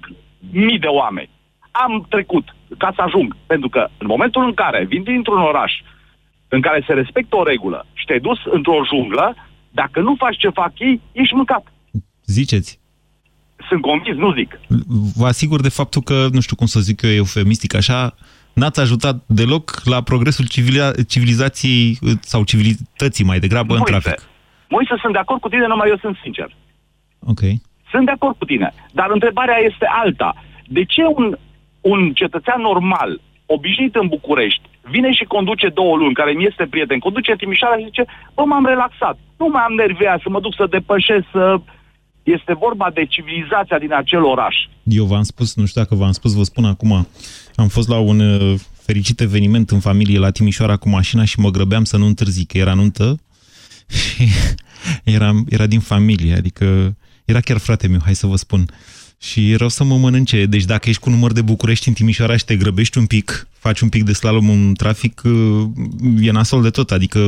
[0.53, 1.31] mii de oameni.
[1.71, 3.37] Am trecut ca să ajung.
[3.47, 5.73] Pentru că în momentul în care vin dintr-un oraș
[6.49, 9.35] în care se respectă o regulă și te-ai dus într-o junglă,
[9.81, 11.65] dacă nu faci ce fac ei, ești mâncat.
[12.25, 12.79] Ziceți.
[13.69, 14.61] Sunt convins, nu zic.
[15.17, 18.15] Vă asigur de faptul că, nu știu cum să zic eu eufemistic așa,
[18.53, 24.29] n-ați ajutat deloc la progresul civila civilizației uh, sau civilității mai degrabă în Moise, trafic.
[24.69, 26.57] Moise, sunt de acord cu tine, numai eu sunt sincer.
[27.19, 27.41] Ok.
[27.91, 28.73] Sunt de acord cu tine.
[28.93, 30.45] Dar întrebarea este alta.
[30.67, 31.39] De ce un,
[31.81, 36.99] un cetățean normal, obișnuit în București, vine și conduce două luni, care mi este prieten,
[36.99, 40.55] conduce în Timișoara și zice, bă, m-am relaxat, nu mai am nervia să mă duc
[40.55, 41.57] să depășesc, să...
[42.23, 44.57] Este vorba de civilizația din acel oraș.
[44.83, 47.09] Eu v-am spus, nu știu dacă v-am spus, vă spun acum,
[47.55, 48.55] am fost la un uh,
[48.87, 52.59] fericit eveniment în familie la Timișoara cu mașina și mă grăbeam să nu întârzi, că
[52.59, 53.17] era nuntă
[53.99, 54.29] și
[55.05, 58.67] era, era din familie, adică era chiar frate meu, hai să vă spun.
[59.29, 60.47] Și erau să mă mănânce.
[60.47, 63.81] Deci dacă ești cu număr de București în Timișoara și te grăbești un pic, faci
[63.81, 65.67] un pic de slalom în trafic, uh,
[66.21, 66.91] e nasol de tot.
[66.91, 67.19] Adică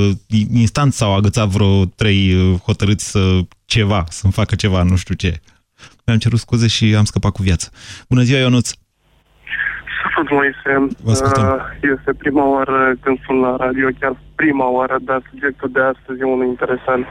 [0.53, 5.41] instant s-au agățat vreo trei uh, hotărâți să ceva, să-mi facă ceva, nu știu ce.
[6.07, 7.71] Mi-am cerut scuze și am scăpat cu viață.
[8.09, 8.71] Bună ziua, Ionuț!
[10.15, 10.95] Salut, Moise.
[11.03, 11.45] Vă ascultăm.
[11.45, 16.21] Uh, Este prima oară când sunt la radio, chiar prima oară, dar subiectul de astăzi
[16.21, 17.05] e unul interesant.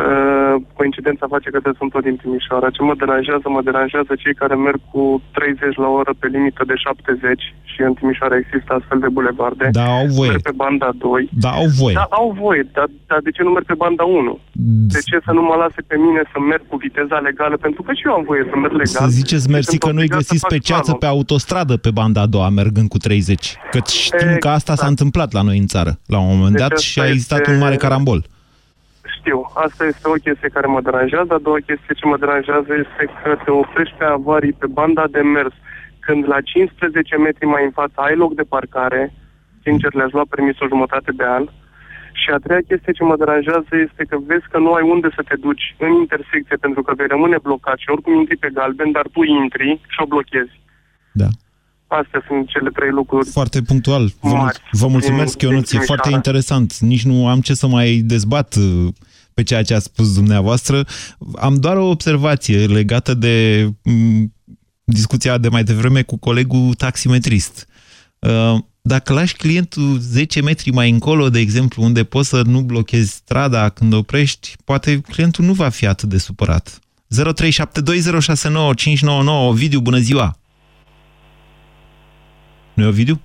[0.00, 2.68] Uh, Coincidența face că sunt tot din Timișoara.
[2.76, 5.02] Ce mă deranjează, mă deranjează cei care merg cu
[5.38, 9.66] 30 la oră pe limită de 70 și în Timișoara există astfel de bulevarde.
[9.80, 10.30] Da, au voie.
[10.30, 11.28] Merg pe banda 2.
[11.44, 11.94] Da, au voie.
[12.00, 14.38] Da, au voie, dar, dar de ce nu merg pe banda 1?
[14.94, 17.56] De ce să nu mă lase pe mine să merg cu viteza legală?
[17.66, 19.02] Pentru că și eu am voie să merg legal.
[19.04, 21.00] Să ziceți mersi Sunt că nu-i obligat să găsiți fac pe ceață slalom.
[21.02, 23.56] pe autostradă pe banda a doua, mergând cu 30.
[23.70, 26.72] Că știm că asta s-a întâmplat la noi în țară, la un moment Deci dat,
[26.72, 28.20] asta și a existat este- un mare carambol.
[29.18, 33.02] Știu, asta este o chestie care mă deranjează, a doua chestie ce mă deranjează este
[33.22, 35.54] că te oprești pe avarii pe banda de mers,
[36.06, 39.02] când la 15 metri mai în față ai loc de parcare,
[39.62, 41.44] sincer le-aș lua permisul jumătate de an,
[42.20, 45.22] și a treia chestie ce mă deranjează este că vezi că nu ai unde să
[45.28, 49.06] te duci în intersecție pentru că vei rămâne blocat și oricum intri pe galben, dar
[49.14, 50.54] tu intri și o blochezi.
[51.22, 51.28] Da.
[51.86, 53.28] Astea sunt cele trei lucruri.
[53.28, 54.12] Foarte punctual.
[54.20, 54.60] Vă, mul- Mari.
[54.70, 56.28] vă mulțumesc, Din- Ionuț, din e foarte Timișoara.
[56.30, 56.78] interesant.
[56.78, 58.86] Nici nu am ce să mai dezbat uh,
[59.34, 60.84] pe ceea ce a spus dumneavoastră.
[61.36, 64.32] Am doar o observație legată de m,
[64.84, 67.66] discuția de mai devreme cu colegul taximetrist.
[68.18, 73.10] Uh, Dacă lași clientul 10 metri mai încolo, de exemplu, unde poți să nu blochezi
[73.10, 76.78] strada când oprești, poate clientul nu va fi atât de supărat.
[77.14, 80.38] 0372069599 Ovidiu, bună ziua!
[82.76, 83.16] Nu e Ovidiu?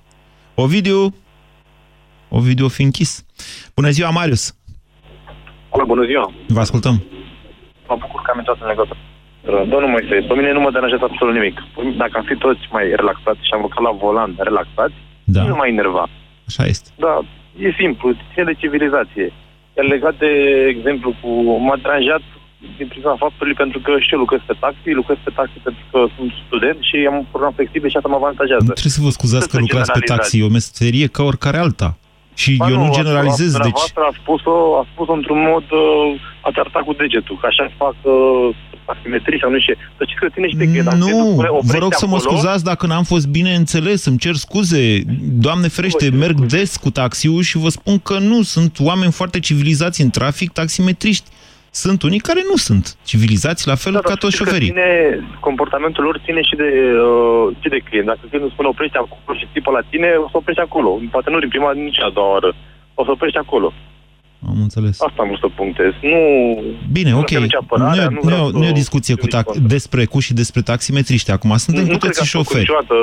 [0.55, 0.99] Ovidiu!
[2.29, 3.25] Ovidiu o fi închis.
[3.75, 4.43] Bună ziua, Marius!
[5.69, 6.33] Alo, bună ziua!
[6.47, 6.95] Vă ascultăm.
[7.87, 8.99] Mă bucur că am intrat în legătură.
[9.71, 11.55] Domnul Moise, pe mine nu mă deranjează absolut nimic.
[11.97, 15.43] Dacă am fi toți mai relaxați și am urcat la volan relaxați, da.
[15.43, 16.05] nu mai enerva.
[16.49, 16.89] Așa este.
[17.05, 17.13] Da,
[17.65, 19.27] e simplu, ține de civilizație.
[19.77, 20.31] Iar legat de
[20.75, 21.29] exemplu cu...
[21.65, 22.23] M-a deranjat
[22.77, 25.99] din prima faptului pentru că și eu lucrez pe taxi, lucrez pe taxi pentru că
[26.15, 28.63] sunt student și am un program flexibil și asta mă avantajează.
[28.63, 30.31] Nu trebuie să vă scuzați că să lucrați pe generalizați.
[30.31, 31.89] taxi, e o meserie ca oricare alta.
[32.41, 33.71] Și Ba eu nu generalizez, deci...
[33.71, 37.95] Dumneavoastră a spus-o, a spus-o într-un mod, uh, ați arătat cu degetul, că așa fac
[38.01, 39.79] uh, taximetrii sau nu știu ce.
[39.97, 42.05] Să știți că ține și de că dacă te Nu, duci, oprești vă rog să
[42.07, 44.81] mă acolo, scuzați dacă n-am fost bine înțeles, îmi cer scuze.
[45.45, 50.01] Doamne ferește, merg des cu taxiul și vă spun că nu, sunt oameni foarte civilizați
[50.01, 51.29] în trafic, taximetriști.
[51.73, 54.71] Sunt unii care nu sunt civilizați, la fel Da, ca dar toți știți că șoferii.
[54.73, 54.89] Ține,
[55.47, 56.69] comportamentul lor ține și de,
[57.09, 58.05] uh, și de client.
[58.11, 60.89] Dacă clientul spune oprește acolo și țipă la tine, o să oprești acolo.
[61.15, 62.49] Poate nu din prima, nici a doua oară.
[62.99, 63.67] O să oprești acolo.
[64.49, 64.95] Am înțeles.
[65.07, 65.91] Asta am vrut să punctez.
[66.11, 66.19] Nu...
[66.97, 67.27] Bine, nu ok.
[67.29, 69.15] vreau nici Nu apărarea, e, nu nu, e, vreau o- nu e o să- discuție
[69.21, 71.31] cu tax, despre cu și despre taximetriști.
[71.31, 72.65] Acum suntem nu cu cred că toții ați făcut șoferi.
[72.67, 72.95] niciodată.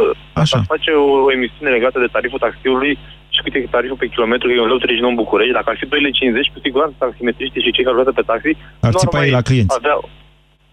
[0.42, 0.56] Așa.
[0.58, 2.92] Ați face o, o emisiune legată de tariful taxiului
[3.38, 5.58] și cât e tariful pe kilometru, că e un leu 39 în București.
[5.58, 8.52] Dacă ar fi 2,50 lei, cu siguranță taximetriștii și cei care lucrează pe taxi
[8.86, 9.76] Ar nu țipa ei mai la clienți.
[9.80, 9.96] Avea...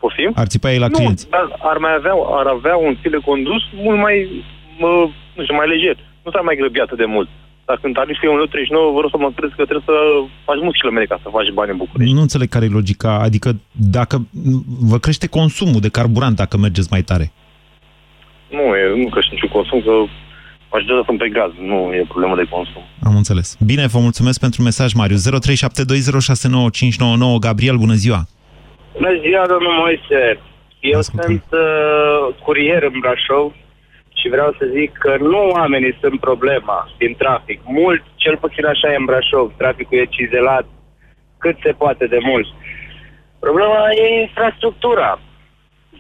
[0.02, 0.32] Poftim?
[0.42, 1.24] Ar țipa ei la nu, clienți.
[1.36, 4.16] dar ar mai avea, ar avea un stil de condus mult mai,
[4.82, 4.92] mă,
[5.36, 5.98] nu știu, mai lejer.
[6.24, 7.30] Nu s-ar mai grăbi atât de mult.
[7.70, 9.98] Dacă în tarif e un leu 39, vă rog să mă credeți că trebuie să
[10.48, 12.14] faci mulți kilometri ca să faci bani în București.
[12.14, 13.12] Nu înțeleg care e logica.
[13.28, 13.50] Adică
[13.98, 14.16] dacă
[14.92, 17.28] vă crește consumul de carburant dacă mergeți mai tare.
[18.58, 19.96] Nu, e, nu că niciun consum, că
[20.76, 22.84] majoritatea sunt pe gaz, nu e problemă de consum.
[23.10, 23.48] Am înțeles.
[23.72, 25.24] Bine, vă mulțumesc pentru mesaj, Marius.
[25.30, 25.32] 0372069599.
[27.48, 28.22] Gabriel, bună ziua!
[28.98, 30.22] Bună ziua, domnul Moise.
[30.94, 31.66] Eu sunt uh,
[32.46, 33.50] curier în Brașov
[34.20, 37.60] și vreau să zic că nu oamenii sunt problema din trafic.
[37.80, 40.66] Mult, cel puțin așa e în Brașov, traficul e cizelat
[41.44, 42.48] cât se poate de mult.
[43.40, 45.20] Problema e infrastructura.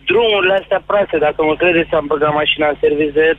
[0.05, 3.37] Drumurile astea proaste, dacă mă credeți, am băgat mașina în serviciu de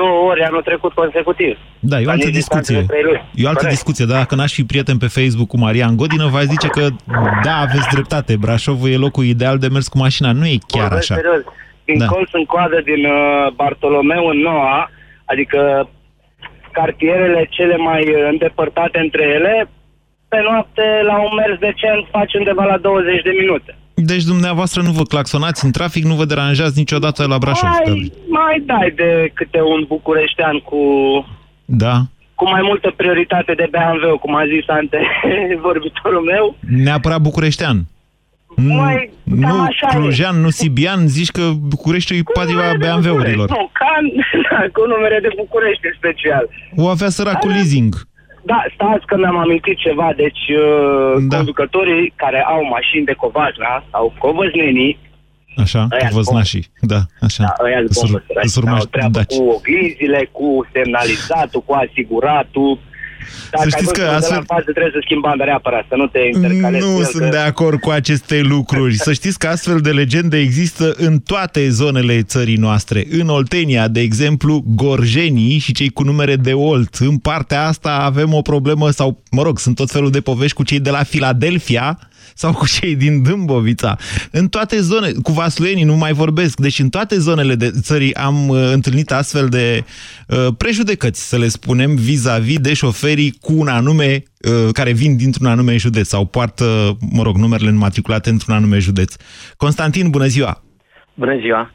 [0.00, 1.54] două ori anul trecut consecutiv.
[1.90, 2.80] Da, e o La altă nici distanță discuție.
[2.80, 3.22] de trei luni.
[3.40, 3.76] E o altă Corect.
[3.76, 6.84] discuție, dar dacă n-aș fi prieten pe Facebook cu Marian Godină, v zice că
[7.46, 10.30] da, aveți dreptate, Brașovul e locul ideal de mers cu mașina.
[10.40, 11.20] Nu e chiar Vorbesc așa.
[11.20, 11.42] Serios.
[11.88, 12.04] Din Da.
[12.04, 12.10] da.
[12.14, 14.90] colț în coadă din uh, Bartolomeu în Noua,
[15.32, 15.58] adică
[16.72, 19.54] cartierele cele mai uh, îndepărtate între ele,
[20.28, 23.72] pe noapte la un mers decent faci undeva la 20 de minute.
[24.00, 27.68] Deci dumneavoastră nu vă claxonați în trafic, nu vă deranjați niciodată la Brașov.
[27.70, 28.12] mai, Gabriel.
[28.28, 30.78] mai dai de câte un bucureștean cu,
[31.64, 32.00] Da?
[32.34, 34.98] cu mai multă prioritate de BMW, cum a zis ante
[35.66, 36.56] vorbitorul meu.
[36.84, 37.86] Neapărat bucureștean.
[38.56, 39.96] Mai, cam nu așa e.
[39.96, 43.48] clujean, nu sibian, zici că Bucureștiul e patria BMW-urilor.
[43.48, 43.92] Nu, ca
[44.74, 46.48] cu numere de București în special.
[46.76, 47.94] O avea săracul leasing.
[48.42, 50.12] Da, stați că mi-am amintit ceva.
[50.16, 51.36] Deci, uh, da.
[51.36, 54.98] conducătorii care au mașini de covajna sau covăznenii,
[55.56, 56.66] Așa, Ăia-s văznașii.
[56.80, 57.42] Da, așa.
[57.42, 59.36] da, ăia Îți bombă, ur- îți au urmești treabă daci.
[59.36, 62.78] cu oglinzile, cu semnalizatul, cu asiguratul.
[63.50, 65.84] Dacă Să știți ai că văzut astfel- de la față, trebuie să schimbi banda neapărat,
[65.88, 66.84] să nu te intercalezi.
[66.84, 68.94] cu Nu el, sunt că- de acord cu aceste lucruri.
[68.94, 73.06] Să știți că astfel de legende există în toate zonele țării noastre.
[73.10, 76.94] În Oltenia, de exemplu, gorjenii și cei cu numere de Olt.
[76.94, 80.62] În partea asta avem o problemă, sau, mă rog, sunt tot felul de povești cu
[80.62, 81.98] cei de la Filadelfia
[82.38, 83.96] sau cu cei din Dâmbovița.
[84.30, 88.48] În toate zone, cu vasluienii nu mai vorbesc, deci în toate zonele de țării am
[88.48, 89.84] uh, întâlnit astfel de
[90.28, 95.46] uh, prejudecăți, să le spunem, vis-a-vis de șoferii cu un anume uh, care vin dintr-un
[95.46, 99.14] anume județ sau poartă, mă rog, numerele înmatriculate într-un anume județ.
[99.56, 100.62] Constantin, bună ziua!
[101.14, 101.70] Bună ziua!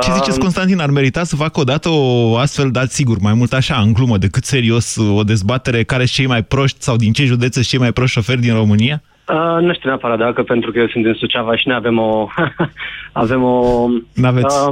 [0.00, 0.78] Ce ziceți, Um, Constantin?
[0.78, 4.44] Ar merita să facă odată o astfel, dați sigur, mai mult așa, în glumă, decât
[4.44, 7.92] serios, o dezbatere care sunt cei mai proști sau din ce județe sunt cei mai
[7.92, 9.02] proști șoferi din România?
[9.32, 12.26] Uh, nu știu neapărat dacă, pentru că eu sunt din Suceava și noi avem o,
[13.22, 13.86] avem o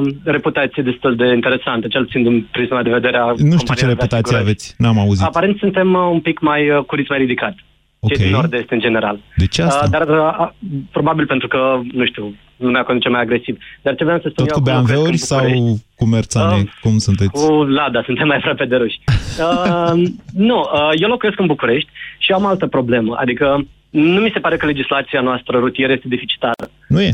[0.01, 3.57] uh, reputație destul de interesantă, cel puțin din prisma de vedere a Nu știu ce
[3.57, 4.43] companiilor de reputație asigurări.
[4.45, 5.25] aveți, n-am auzit.
[5.27, 7.55] Aparent suntem uh, un pic mai uh, cu risc mai ridicat.
[8.01, 8.13] Ok.
[8.13, 9.19] Cei din nord-est în general.
[9.37, 9.85] De ce asta?
[9.85, 10.49] Uh, dar uh,
[10.91, 13.59] probabil pentru că, nu știu, lumea conduce mai agresiv.
[13.83, 14.63] Dar ce vreau să spun Tot eu...
[14.63, 16.57] cu acum, cred că BMW-uri în sau București- cu merțane?
[16.57, 17.31] Uh, Cum sunteți?
[17.31, 19.01] Cu Lada, suntem mai aproape de ruși.
[19.39, 20.03] Uh,
[20.35, 23.17] nu, uh, eu locuiesc în București și am altă problemă.
[23.21, 26.71] Adică nu mi se pare că legislația noastră rutieră este deficitară.
[26.89, 27.11] Nu e.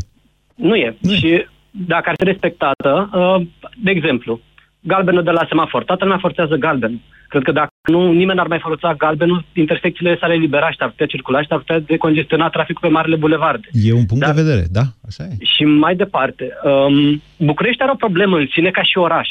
[0.54, 0.96] Nu e.
[1.00, 3.46] Nu și dacă ar fi respectată, uh,
[3.82, 4.40] de exemplu,
[4.80, 7.00] galbenul de la semafor, toată lumea forțează galbenul.
[7.28, 11.06] Cred că dacă nu, nimeni n-ar mai forța galbenul, intersecțiile s-ar elibera și ar putea
[11.06, 13.68] circula și ar putea decongestiona traficul pe marile bulevarde.
[13.72, 15.44] E un punct de vedere, da, așa e.
[15.56, 19.28] Și mai departe, um, București are o problemă în sine ca și oraș.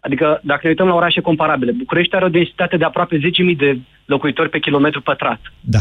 [0.00, 3.78] Adică, dacă ne uităm la orașe comparabile, București are o densitate de aproape 10.000 de
[4.04, 5.40] locuitori pe kilometru pătrat.
[5.60, 5.80] Da.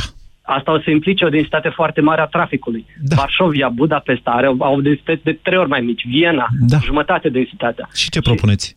[0.57, 2.85] Asta o să implice o densitate foarte mare a traficului.
[3.01, 3.15] Da.
[3.15, 6.01] Varșovia, Budapesta are, au o densitate de trei ori mai mici.
[6.07, 6.77] Viena, da.
[6.83, 7.89] jumătate densitatea.
[7.93, 8.75] Și ce propuneți?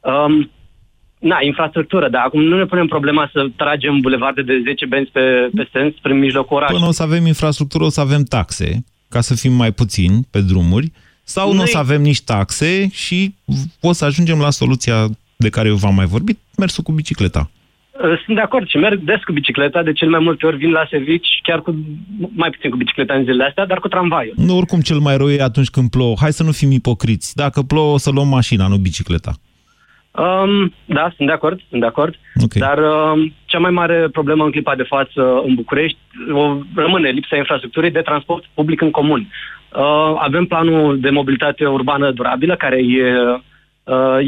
[0.00, 0.50] Um,
[1.18, 5.50] na, infrastructură, dar acum nu ne punem problema să tragem bulevarde de 10 benzi pe,
[5.56, 6.78] pe sens prin mijlocul orașului.
[6.80, 10.40] Până o să avem infrastructură, o să avem taxe, ca să fim mai puțini pe
[10.40, 10.92] drumuri,
[11.24, 13.34] sau nu o Nu-i- să avem nici taxe și
[13.80, 17.50] o să ajungem la soluția de care eu v-am mai vorbit, mersul cu bicicleta.
[18.02, 20.70] Uh, Sunt de acord și merg des cu bicicleta, de cel mai multe ori vin
[20.70, 21.76] la servici, chiar cu,
[22.34, 24.34] mai puțin cu bicicleta în zilele astea, dar cu tramvaiul.
[24.36, 26.14] Nu, oricum cel mai rău e atunci când plouă.
[26.20, 27.36] Hai să nu fim ipocriți.
[27.36, 29.32] Dacă plouă, o să luăm mașina, nu bicicleta.
[30.10, 32.14] Um, da, sunt de acord, sunt de acord.
[32.44, 32.68] Okay.
[32.68, 35.98] Dar um, cea mai mare problemă în clipa de față în București
[36.32, 39.20] o, rămâne lipsa infrastructurii de transport public în comun.
[39.72, 43.40] Uh, avem planul de mobilitate urbană durabilă, care e, uh,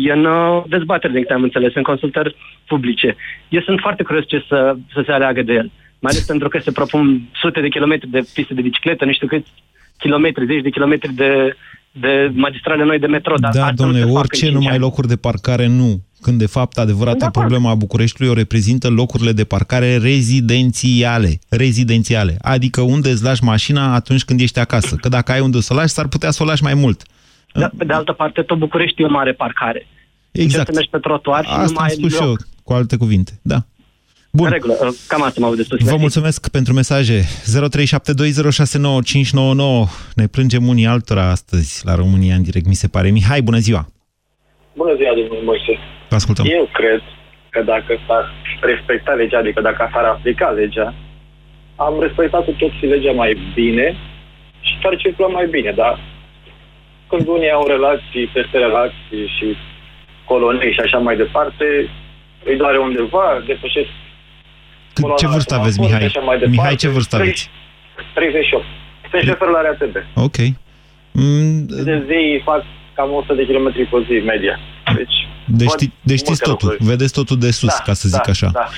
[0.07, 3.17] e în uh, dezbatere, din câte am înțeles, în consultări publice.
[3.49, 5.71] Eu sunt foarte curios ce să, să se aleagă de el.
[5.99, 9.27] Mai ales pentru că se propun sute de kilometri de piste de bicicletă, nu știu
[9.27, 9.51] câți
[9.99, 11.57] kilometri, zeci de kilometri de,
[11.93, 13.35] de magistrale noi de metro.
[13.37, 14.81] Dar Da, asta nu domnule, se fac în orice cinci numai ani.
[14.81, 16.01] locuri de parcare nu.
[16.21, 21.39] Când de fapt adevărata problemă a Bucureștiului o reprezintă locurile de parcare rezidențiale.
[21.49, 22.37] Rezidențiale.
[22.41, 24.97] Adică unde îți lași mașina atunci când ești acasă.
[24.97, 27.03] Că dacă ai unde să o lași, s-ar putea să o lași mai mult.
[27.53, 29.87] Da, pe de altă parte, tot București e o mare parcare.
[30.33, 30.43] Exact.
[30.43, 32.29] Încerci să mergi pe trotuar și nu Asta mai am ai spus și loc.
[32.29, 33.33] eu, cu alte cuvinte.
[33.43, 33.57] Da.
[34.33, 34.47] Bun.
[34.47, 35.79] În regulă, uh, cam asta m-au de spus.
[35.79, 37.21] Vă mulțumesc pentru mesaje.
[37.21, 39.89] 0372069599.
[40.15, 43.11] Ne plângem unii altora astăzi la România în direct, mi se pare.
[43.11, 43.87] Mihai, bună ziua!
[44.75, 45.79] Bună ziua, domnul Moise.
[46.09, 46.45] Vă ascultăm.
[46.49, 47.01] Eu cred
[47.49, 48.25] că dacă s-ar
[48.61, 50.95] respecta legea, adică dacă s-ar aplica legea,
[51.77, 53.97] am respectat cu toții legea mai bine
[54.61, 55.95] și s-ar circula mai bine, dar
[57.11, 59.47] când unii au relații peste relații și
[60.25, 61.65] colonii și așa mai departe,
[62.45, 63.89] îi doare undeva, depășesc
[64.95, 66.11] coloana Ce la vârstă aveți, semafor Mihai?
[66.11, 66.57] și așa mai departe.
[66.61, 67.51] Mihai, ce vârstă aveți?
[68.15, 68.65] 38.
[69.11, 69.97] Sunt șofer la RATB.
[70.27, 70.37] Ok.
[71.13, 74.59] Mm, De zi fac cam 100 de km pe zi, media.
[74.97, 75.17] Deci,
[75.57, 76.91] Deci, văd ști, deci știți multe totul, lucruri.
[76.91, 78.51] vedeți totul de sus, Da, ca să zic da, așa.
[78.53, 78.69] da,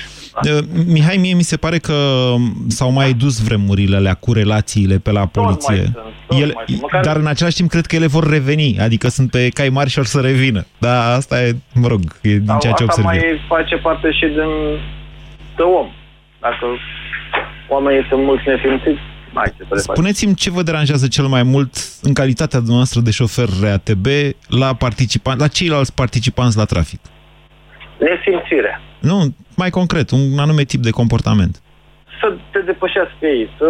[0.51, 1.93] Uh, Mihai, mie mi se pare că
[2.67, 5.75] s-au mai dus vremurile alea cu relațiile pe la poliție.
[5.75, 6.81] mai sunt, tot ele, mai sunt.
[6.81, 9.89] Măcar- Dar în același timp cred că ele vor reveni, adică sunt pe cai mari
[9.89, 10.65] și or să revină.
[10.77, 13.37] Da, asta e, mă rog, e din Sau ceea ce asta observ mai eu.
[13.47, 14.51] face parte și din
[15.55, 15.87] de om.
[16.39, 16.65] Dacă
[17.69, 19.01] oamenii sunt mulți nesimțiți,
[19.33, 19.95] mai ce să le faci.
[19.95, 24.05] Spuneți-mi ce vă deranjează cel mai mult în calitatea dumneavoastră de șofer RATB
[24.47, 26.99] la, participan- la ceilalți participanți la trafic.
[27.99, 28.81] Nesimțirea.
[28.99, 31.61] Nu, mai concret, un anume tip de comportament.
[32.21, 33.67] Să te depășească ei, să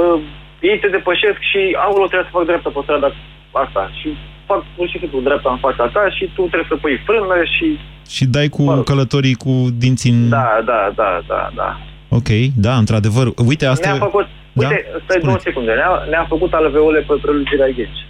[0.62, 3.10] ei te depășesc și aulă trebuie să fac dreapta pe strada
[3.52, 4.08] asta și
[4.46, 7.68] fac pur și simplu dreapta în fața ta și tu trebuie să pui frână și
[8.16, 10.30] Și dai cu călătorii cu dinții în...
[10.30, 11.70] da, da, da, da, da.
[12.10, 13.34] Ok, da, într-adevăr.
[13.46, 13.92] Uite, asta...
[13.92, 14.68] Ne-a făcut, Da?
[14.68, 18.02] uite, stai două secunde, ne-a, ne-a făcut alveole pe prelungirea Ghenci.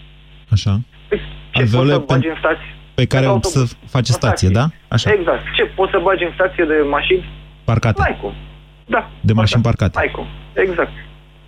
[0.56, 0.80] Așa.
[1.10, 2.70] Ce Alveole poți să pe- bagi în stație?
[2.96, 3.78] Pe care Pe să autobuz.
[3.96, 4.66] face stație, da?
[4.88, 5.12] Așa.
[5.12, 5.44] Exact.
[5.56, 7.24] Ce, poți să bagi în stație de mașini?
[7.64, 8.02] Parcate.
[8.02, 8.34] N-ai cum.
[8.86, 9.98] Da, De mașini parcate.
[9.98, 10.26] n-ai cum.
[10.54, 10.92] Exact.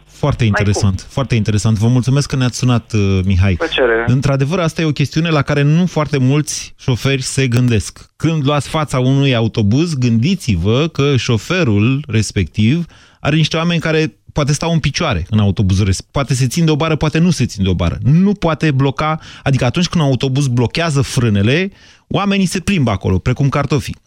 [0.08, 1.78] Foarte interesant, foarte interesant.
[1.78, 3.54] Vă mulțumesc că ne-ați sunat, uh, Mihai.
[3.54, 4.04] Plăcere.
[4.08, 8.00] Într-adevăr, asta e o chestiune la care nu foarte mulți șoferi se gândesc.
[8.16, 12.86] Când luați fața unui autobuz, gândiți-vă că șoferul respectiv
[13.20, 16.14] are niște oameni care poate stau în picioare în autobuzul respectiv.
[16.18, 17.98] Poate se țin de o bară, poate nu se țin de o bară.
[18.24, 19.12] Nu poate bloca,
[19.44, 21.70] adică atunci când un autobuz blochează frânele,
[22.18, 23.98] oamenii se plimbă acolo, precum cartofii.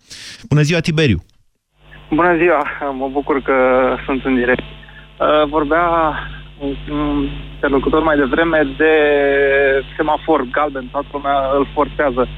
[0.48, 1.18] Bună ziua, Tiberiu!
[2.18, 2.62] Bună ziua,
[3.00, 3.56] mă bucur că
[4.06, 4.62] sunt în direct.
[4.62, 5.84] Uh, Vorbea
[6.60, 8.92] un interlocutor mai devreme de
[9.96, 12.28] semafor galben, toată lumea îl forțează.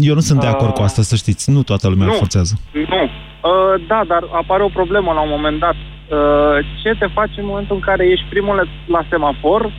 [0.00, 0.84] Eu nu sunt de acord cu Ah.
[0.84, 1.50] asta, să știți.
[1.50, 2.12] Nu toată lumea Nu.
[2.12, 2.54] îl forțează.
[2.72, 3.02] Nu.
[3.02, 5.74] Uh, Da, dar apare o problemă la un moment dat.
[5.74, 9.72] uh, ce te faci în momentul în care ești primul la semafor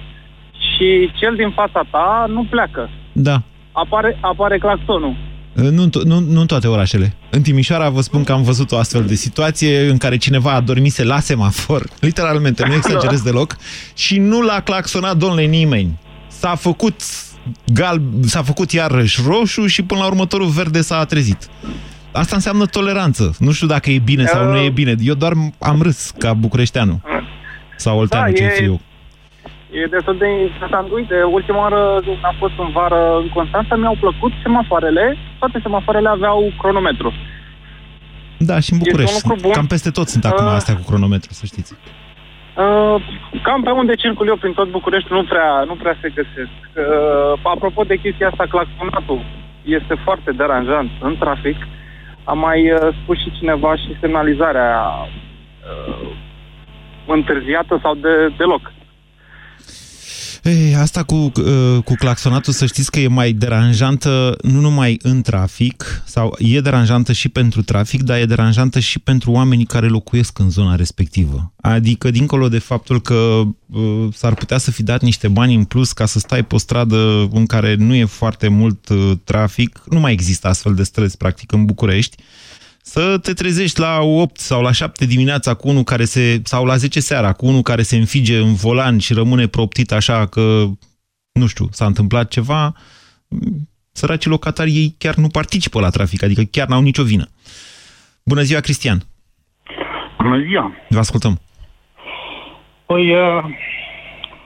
[0.72, 2.90] și cel din fața ta nu pleacă.
[3.12, 3.42] Da.
[3.72, 5.16] Apare, apare claxonul.
[5.54, 7.14] Nu, în to- nu, nu în toate orașele.
[7.30, 11.04] În Timișoara vă spun că am văzut o astfel de situație în care cineva adormise
[11.04, 13.56] la semafor, literalmente, nu exagerez deloc,
[13.96, 16.00] și nu l-a claxonat, domnule, nimeni.
[16.28, 16.96] S-a făcut
[17.74, 21.48] gal, s-a făcut iarăși roșu și până la următorul verde s-a trezit.
[22.12, 23.36] Asta înseamnă toleranță.
[23.40, 24.96] Nu știu dacă e bine sau nu e bine.
[25.00, 27.02] Eu doar am râs ca bucureșteanu.
[27.78, 28.80] Sau olteanu, Da, ce e- fiu eu.
[29.84, 30.92] E destul de interesant.
[30.92, 31.82] Uite, ultima oară
[32.22, 35.18] a fost în vară în Constanța, mi-au plăcut semafoarele.
[35.40, 37.14] Toate semafoarele aveau cronometru.
[38.38, 39.14] Da, și în București.
[39.16, 39.52] un lucru bun.
[39.52, 40.52] Cam peste tot sunt acum Uh.
[40.52, 41.74] astea cu cronometru, să știți.
[42.56, 42.96] Uh,
[43.44, 46.58] cam pe unde circul eu prin tot București nu prea, nu prea se găsesc.
[46.76, 49.26] Uh, apropo de chestia asta, claxonatul
[49.64, 51.56] este foarte deranjant în trafic.
[52.24, 56.10] Am mai uh, spus și cineva și semnalizarea uh,
[57.08, 58.72] întârziată sau de, deloc.
[60.44, 65.22] Ei, asta cu, uh, cu claxonatul, să știți că e mai deranjantă nu numai în
[65.22, 70.40] trafic, sau e deranjantă și pentru trafic, dar e deranjantă și pentru oamenii care locuiesc
[70.40, 71.54] în zona respectivă.
[71.62, 75.92] Adică, dincolo de faptul că uh, s-ar putea să fi dat niște bani în plus
[75.92, 80.00] ca să stai pe o stradă în care nu e foarte mult uh, trafic, nu
[80.00, 82.18] mai există astfel de străzi, practic, în București,
[82.92, 86.76] să te trezești la 8 sau la 7 dimineața cu unul care se, sau la
[86.76, 90.66] 10 seara cu unul care se înfige în volan și rămâne proptit așa că,
[91.32, 92.74] nu știu, s-a întâmplat ceva,
[93.92, 97.26] săracii locatari ei chiar nu participă la trafic, adică chiar n-au nicio vină.
[98.24, 99.02] Bună ziua, Cristian!
[100.18, 100.72] Bună ziua!
[100.90, 101.40] Vă ascultăm!
[102.86, 103.44] Păi, uh,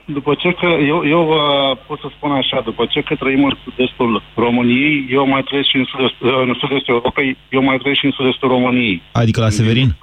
[0.06, 3.52] după ce că, eu, eu uh, pot să spun așa, după ce că trăim în
[3.64, 8.00] sud-estul României, eu mai trăiesc și în sud-estul, uh, în sud-estul Europei, eu mai trăiesc
[8.00, 9.02] și în sud-estul României.
[9.12, 9.96] Adică la Severin?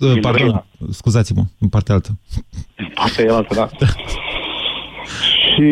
[0.00, 0.64] Uh, Din Pardon, Brăila.
[0.90, 2.10] scuzați-mă, în partea altă.
[2.94, 3.68] Asta e altă, da.
[5.54, 5.66] și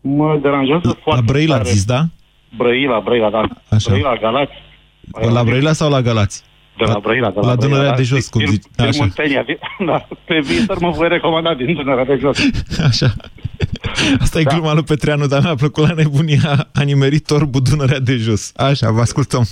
[0.00, 2.00] mă deranjează foarte La Brăila tare- ați zis, da?
[2.56, 3.40] Brăila, Brăila, da.
[3.70, 3.90] Așa.
[3.90, 4.52] Brăila, Galați.
[5.32, 6.44] La Brăila sau la Galați?
[6.78, 7.96] De la Brăila, de la, La Brăila, Dunărea da.
[7.96, 8.62] de Jos, cum Din- zici.
[8.76, 8.98] Din Așa.
[9.02, 9.44] Muntenia.
[9.86, 12.38] Da, pe viitor mă voi recomanda din Dunărea de Jos.
[12.88, 13.06] Așa.
[14.20, 14.50] Asta e Da.
[14.52, 16.68] gluma lui Petreanu, dar mi-a plăcut la nebunia.
[16.74, 18.52] A nimerit torbul Dunărea de jos.
[18.56, 19.44] Așa, vă ascultăm.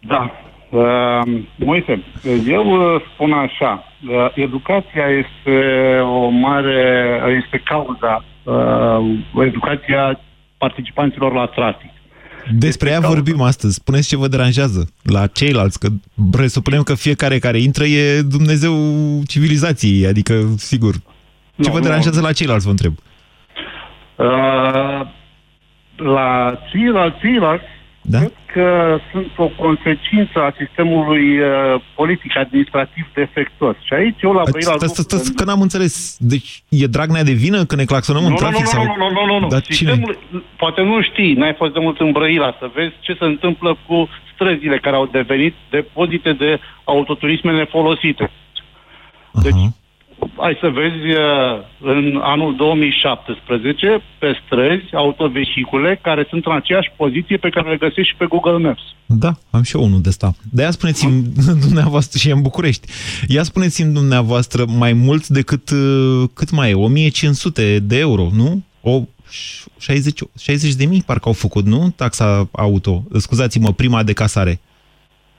[0.00, 0.30] Da.
[0.70, 2.04] Uh, Moise,
[2.48, 5.56] eu uh, spun așa, uh, educația este
[6.00, 10.20] o mare, este cauza, uh, educația
[10.58, 11.90] participanților la trafic.
[12.52, 13.74] Despre ea vorbim astăzi.
[13.74, 15.88] Spuneți ce vă deranjează la ceilalți, că
[16.30, 18.74] presupunem că fiecare care intră e Dumnezeu
[19.26, 20.94] civilizației, adică, sigur.
[20.94, 21.00] Ce
[21.56, 21.84] Nu, vă nu.
[21.84, 22.94] deranjează la ceilalți, vă întreb?
[24.16, 25.06] Uh,
[25.96, 27.64] la ceilalți, ceilalți
[28.06, 28.18] Da?
[28.18, 31.46] cred că sunt o consecință a sistemului uh,
[31.94, 33.76] politic-administrativ defectuos.
[33.86, 34.74] Și aici eu la Brăila...
[34.76, 36.16] Stai, stai, stai, că n-am înțeles.
[36.18, 38.60] Deci e Dragnea de vină că ne claxonăm Nu, în nu, trafic?
[38.60, 38.84] nu, sau...
[38.84, 39.48] nu, nu, nu, nu, nu.
[39.48, 39.90] Dar cine?
[39.90, 40.18] Sistemul,
[40.56, 44.08] poate nu știi, n-ai fost de mult în Brăila să vezi ce se întâmplă cu
[44.34, 48.30] străzile care au devenit depozite de autoturisme nefolosite.
[49.42, 49.54] Deci,
[50.36, 57.36] hai să vezi uh, în anul 2017 pe străzi autovehicule care sunt în aceeași poziție
[57.36, 58.82] pe care le găsești și pe Google Maps.
[59.06, 60.34] Da, am și eu unul de ăsta.
[60.52, 61.22] De aia spuneți-mi
[61.66, 62.88] dumneavoastră și e în București.
[63.28, 66.74] Ia spuneți-mi dumneavoastră mai mult decât uh, cât mai e?
[66.74, 68.62] 1500 de euro, nu?
[68.80, 69.02] O
[69.78, 71.92] 60, 60 de mii parcă au făcut, nu?
[71.96, 73.04] Taxa auto.
[73.16, 74.60] Scuzați-mă, prima de casare.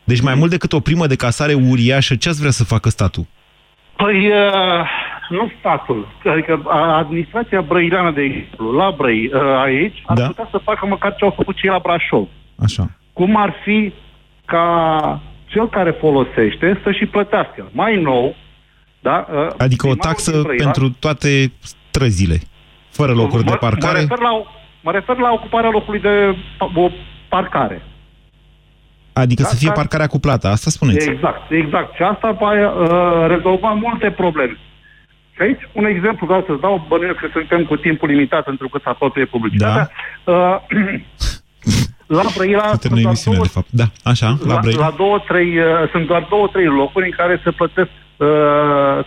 [0.03, 3.25] Deci mai mult decât o primă de casare uriașă, ce ați vrea să facă statul?
[3.95, 4.89] Păi, uh,
[5.29, 10.25] nu statul, adică a- administrația brăileană, de exemplu, la Brăi, uh, aici, ar Da.
[10.25, 12.27] putea să facă măcar ce au făcut cei la Brașov.
[12.63, 12.89] Așa.
[13.13, 13.93] Cum ar fi
[14.45, 17.69] ca cel care folosește să și plătească.
[17.71, 18.35] Mai nou,
[18.99, 19.27] da?
[19.33, 22.37] uh, Adică o primarul taxă din Brăila- pentru toate străzile,
[22.89, 23.93] fără locuri de Mă- parcare.
[23.93, 24.43] Mă refer, la,
[24.81, 26.89] mă refer la ocuparea locului de pa- o
[27.29, 27.81] parcare.
[29.23, 29.73] Adică Da, să fie da.
[29.73, 31.09] parcarea cu plata, asta spuneți.
[31.09, 31.95] Exact, exact.
[31.95, 34.57] Și asta va uh, rezolva multe probleme.
[35.35, 38.77] Și aici, un exemplu, vreau să-ți dau, bănuiesc că suntem cu timpul limitat pentru că
[38.83, 39.89] se apropie publicitatea.
[40.23, 40.31] Da.
[40.31, 40.59] Uh,
[42.17, 43.67] la Brăila Să sunt termină doar emisiunea, două, de fapt.
[43.81, 44.85] Da, așa, la, la, Brăila.
[44.87, 48.27] la două, trei, uh, sunt doar două, trei locuri în care se plătesc, uh,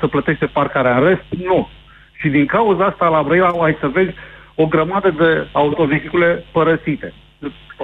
[0.01, 0.97] se plătește parcarea.
[0.99, 1.69] În rest, nu.
[2.21, 4.13] Și din cauza asta, la Brăila, ai să vezi
[4.55, 7.13] o grămadă de autovehicule părăsite.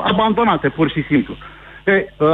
[0.05, 1.37] Abandonate, pur și simplu.
[1.85, 2.28] E, uh,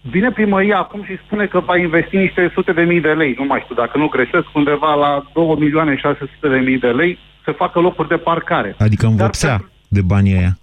[0.00, 3.44] vine primăria acum și spune că va investi niște sute de mii de lei, nu
[3.44, 7.52] mai știu, dacă nu greșesc, undeva la 2 milioane 600 de mii de lei să
[7.56, 8.74] facă locuri de parcare.
[8.78, 10.58] Adică Dar învopsea de banii aia.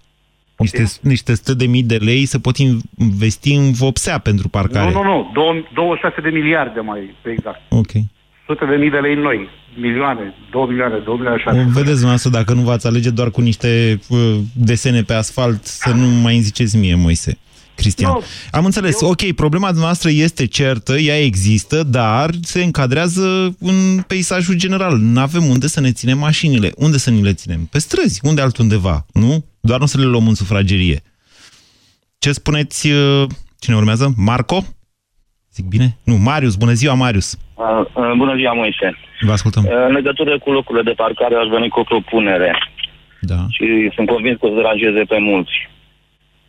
[0.56, 4.90] Niște, niște 100 de mii de lei se pot investi în vopsea pentru parcare.
[4.92, 5.30] Nu, nu, nu.
[5.34, 7.60] Două- 26 de miliarde mai exact.
[7.68, 7.90] Ok.
[8.46, 9.48] 100 de mii de lei noi.
[9.80, 11.56] Milioane, 2 milioane, 2 milioane 6.
[11.58, 16.06] Vedeți dumneavoastră, dacă nu v-ați alege doar cu niște uh, desene pe asfalt, să nu
[16.06, 17.38] mai îmi ziceți mie, Moise.
[17.78, 18.10] Cristian.
[18.12, 19.00] Nu, Am înțeles.
[19.00, 24.96] Ok, problema noastră este certă, ea există, dar se încadrează în peisajul general.
[24.96, 26.72] Nu avem unde să ne ținem mașinile.
[26.76, 27.68] Unde să ni le ținem?
[27.70, 29.44] Pe străzi, unde altundeva, nu?
[29.60, 31.02] Doar nu să le luăm în sufragerie.
[32.18, 33.24] Ce spuneți, uh,
[33.58, 34.12] cine urmează?
[34.16, 34.58] Marco?
[35.54, 35.96] Zic bine?
[36.04, 36.54] Nu, Marius.
[36.54, 37.28] Bună ziua, Marius.
[37.54, 37.64] Uh,
[37.94, 38.88] uh, bună ziua, Moise.
[39.20, 39.64] Vă ascultăm.
[39.64, 42.50] Uh, În legătură cu locurile de parcare aș veni cu o propunere.
[43.20, 43.40] Da.
[43.56, 45.56] Și sunt convins că o să deranjeze pe mulți.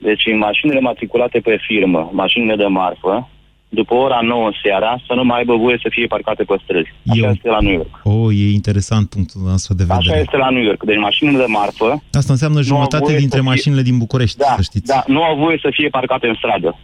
[0.07, 3.29] Deci mașinile matriculate pe firmă, mașinile de marfă,
[3.69, 6.89] după ora 9 seara, să nu mai aibă voie să fie parcate pe străzi.
[7.11, 7.93] Așa Eu- este la New York.
[8.03, 9.99] Oh, e interesant punctul nostru de vedere.
[10.09, 10.83] Așa este la New York.
[10.83, 13.97] Deci mașinile de marfă Asta înseamnă Nu au jumătate voie dintre să fie- mașinile din
[13.97, 14.87] București, da, să știți.
[14.87, 16.77] da, nu au voie să fie parcate în stradă.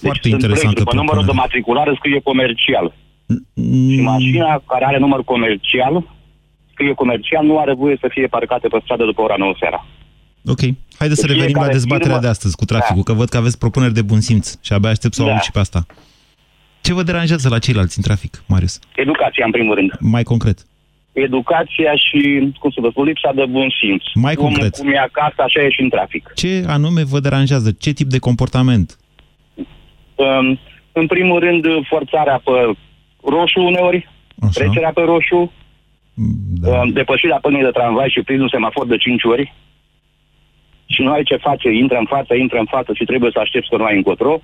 [0.00, 0.84] Foarte Deci sunt interesantă plăci.
[0.84, 1.46] După numărul de propunere.
[1.46, 2.86] matriculare scrie comercial.
[3.54, 5.94] Mm, Și mașina care are număr comercial,
[6.72, 9.86] scrie comercial, nu are voie să fie parcate pe stradă după ora 9 seara.
[10.46, 10.60] Ok.
[10.98, 13.36] Haideți să Deci revenim la fiecare dezbaterea firmă- de astăzi cu traficul, că văd că
[13.36, 15.30] aveți propuneri de bun simț și abia aștept să o Da.
[15.30, 15.86] aud și pe asta.
[16.80, 18.78] Ce vă deranjează la ceilalți în trafic, Marius?
[18.96, 19.90] Educația, în primul rând.
[20.00, 20.58] Mai concret.
[21.12, 24.02] Educația și, cum să vă spun, lipsa de bun simț.
[24.14, 24.74] Mai Omul concret.
[24.76, 26.32] Cum e acasă, așa e și în trafic.
[26.34, 27.70] Ce anume vă deranjează?
[27.78, 28.98] Ce tip de comportament?
[30.14, 30.58] Um,
[30.92, 32.50] în primul rând, forțarea pe
[33.30, 34.08] roșu uneori,
[34.42, 34.50] Așa.
[34.60, 35.52] trecerea pe roșu,
[36.60, 36.80] Da.
[36.80, 39.54] um, depășirea pânii de tramvai și prinsul semafor de 5 ori.
[40.94, 43.68] Și nu ai ce face, intră în față, intră în față și trebuie să aștepți
[43.70, 44.40] că nu ai încotro.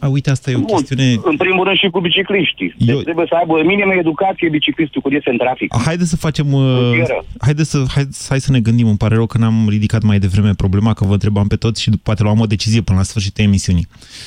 [0.00, 0.66] A, uite, asta e o Bun.
[0.76, 1.02] chestiune...
[1.24, 2.74] În primul rând și cu bicicliștii.
[2.78, 5.74] Deci Eu- trebuie să aibă minimă educație biciclistul când iese în trafic.
[5.84, 6.52] Haideți să facem...
[6.52, 7.24] Uh, Rutieră.
[7.40, 8.86] haideți să, hai, hai să ne gândim.
[8.86, 11.90] Îmi pare rău că n-am ridicat mai devreme problema, că vă întrebam pe toți și
[12.02, 13.86] poate luam o decizie până la sfârșitul emisiunii.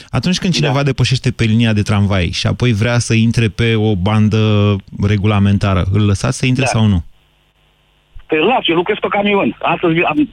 [0.10, 0.84] Atunci când cineva da.
[0.84, 4.76] depășește pe linia de tramvai și apoi vrea să intre pe o bandă
[5.08, 6.70] regulamentară, îl lăsați să intre Da.
[6.70, 7.04] sau nu?
[8.26, 9.58] Te las, eu lucrez pe camion.
[9.62, 10.30] Astăzi am,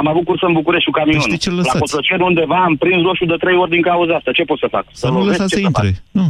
[0.00, 1.26] am avut curs în București cu camionul.
[1.28, 1.78] Deci de ce îl La lăsați?
[1.78, 4.30] Cotroceni undeva am prins roșu de trei ori din cauza asta.
[4.38, 4.84] Ce pot să fac?
[4.92, 5.30] Să nu lovesc?
[5.30, 5.84] lăsați Ce să fac?
[5.84, 6.02] intre.
[6.10, 6.26] Nu.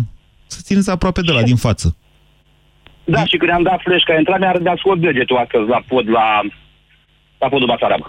[0.47, 1.97] Să țineți aproape de la din față.
[3.05, 5.81] Da, și când am dat flash că a intrat, mi-a dat scot degetul astăzi la
[5.89, 6.27] pod, la,
[7.39, 8.03] la podul Basarab.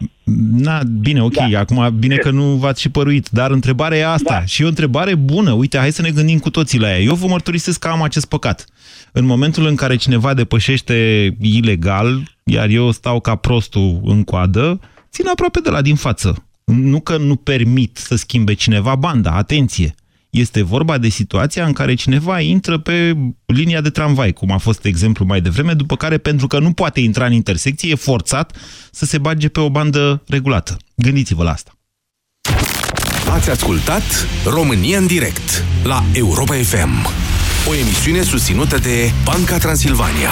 [0.68, 1.60] Na, bine, ok, da.
[1.60, 4.34] acum bine că nu v-ați și păruit, dar întrebarea e asta.
[4.40, 4.46] Da.
[4.46, 5.52] Și e o întrebare bună.
[5.52, 7.00] Uite, hai să ne gândim cu toții la ea.
[7.00, 8.66] Eu vă mărturisesc că am acest păcat.
[9.12, 14.80] În momentul în care cineva depășește ilegal, iar eu stau ca prostul în coadă,
[15.12, 16.46] țin aproape de la din față.
[16.66, 19.96] Nu că nu permit să schimbe cineva banda, atenție.
[20.30, 24.86] Este vorba de situația în care cineva intră pe linia de tramvai, cum a fost
[24.86, 28.58] exemplu mai devreme, după care, pentru că nu poate intra în intersecție, e forțat
[28.92, 30.78] să se bage pe o bandă regulată.
[30.96, 31.72] Gândiți-vă la asta.
[33.30, 34.04] Ați ascultat
[34.46, 37.08] România în direct la Europa FM.
[37.70, 40.32] O emisiune susținută de Banca Transilvania.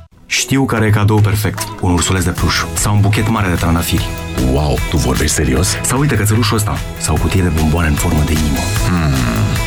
[0.31, 1.67] Știu care e cadou perfect.
[1.81, 4.09] Un ursuleț de pluș sau un buchet mare de trandafiri.
[4.51, 5.67] Wow, tu vorbești serios?
[5.83, 6.77] Sau uite cățelușul ăsta.
[6.97, 8.57] Sau o cutie de bomboane în formă de inimă.
[8.87, 9.13] Hmm,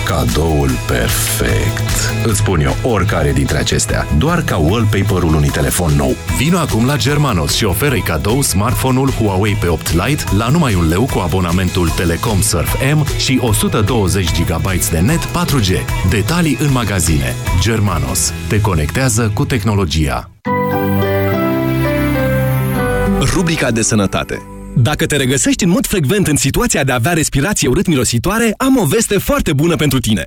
[0.07, 2.25] cadoul perfect.
[2.25, 6.17] Îți spun eu oricare dintre acestea, doar ca wallpaper-ul unui telefon nou.
[6.37, 11.09] Vino acum la Germanos și oferă cadou smartphone-ul Huawei P8 Lite la numai un leu
[11.13, 15.71] cu abonamentul Telecom Surf M și 120 GB de net 4G.
[16.11, 17.35] Detalii în magazine.
[17.61, 18.33] Germanos.
[18.49, 20.34] Te conectează cu tehnologia.
[23.35, 24.43] Rubrica de sănătate.
[24.77, 28.85] Dacă te regăsești în mod frecvent în situația de a avea respirație urât-mirositoare, am o
[28.85, 30.25] veste foarte bună pentru tine.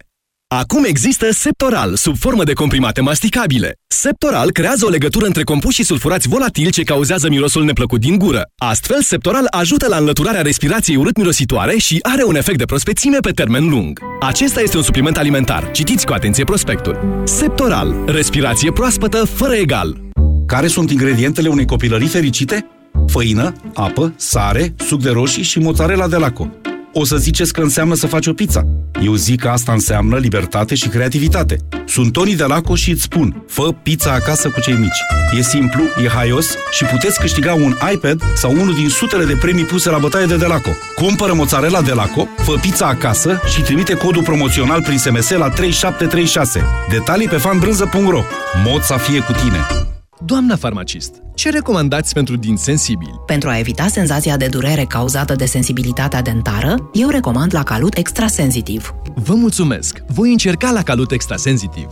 [0.47, 3.73] Acum există Septoral, sub formă de comprimate masticabile.
[3.87, 8.41] Septoral creează o legătură între compuși sulfurați volatili ce cauzează mirosul neplăcut din gură.
[8.57, 13.69] Astfel, Septoral ajută la înlăturarea respirației urât-mirositoare și are un efect de prospețime pe termen
[13.69, 13.99] lung.
[14.19, 15.71] Acesta este un supliment alimentar.
[15.71, 17.21] Citiți cu atenție prospectul.
[17.25, 17.95] Septoral.
[18.05, 19.97] Respirație proaspătă fără egal.
[20.45, 22.67] Care sunt ingredientele unei copilării fericite?
[23.07, 26.49] Făină, apă, sare, suc de roșii și mozzarella de laco.
[26.93, 28.67] O să ziceți că înseamnă să faci o pizza.
[29.03, 31.57] Eu zic că asta înseamnă libertate și creativitate.
[31.85, 35.01] Sunt Toni de Laco și îți spun, fă pizza acasă cu cei mici.
[35.37, 39.63] E simplu, e haios și puteți câștiga un iPad sau unul din sutele de premii
[39.63, 40.69] puse la bătaie de Delaco.
[40.95, 46.61] Cumpără mozzarella Delaco, fă pizza acasă și trimite codul promoțional prin SMS la 3736.
[46.89, 48.23] Detalii pe fanbrânză.ro
[48.65, 49.87] Mod să fie cu tine.
[50.25, 53.21] Doamna farmacist, ce recomandați pentru din sensibili?
[53.25, 58.93] Pentru a evita senzația de durere cauzată de sensibilitatea dentară, eu recomand la Calut Extrasensitiv.
[59.15, 60.01] Vă mulțumesc!
[60.07, 61.87] Voi încerca la Calut Extrasensitiv.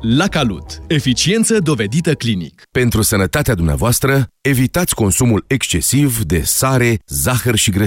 [0.00, 0.82] La Calut.
[0.86, 2.62] Eficiență dovedită clinic.
[2.70, 7.76] Pentru sănătatea dumneavoastră, evitați consumul excesiv de sare, zahăr și grăsimi.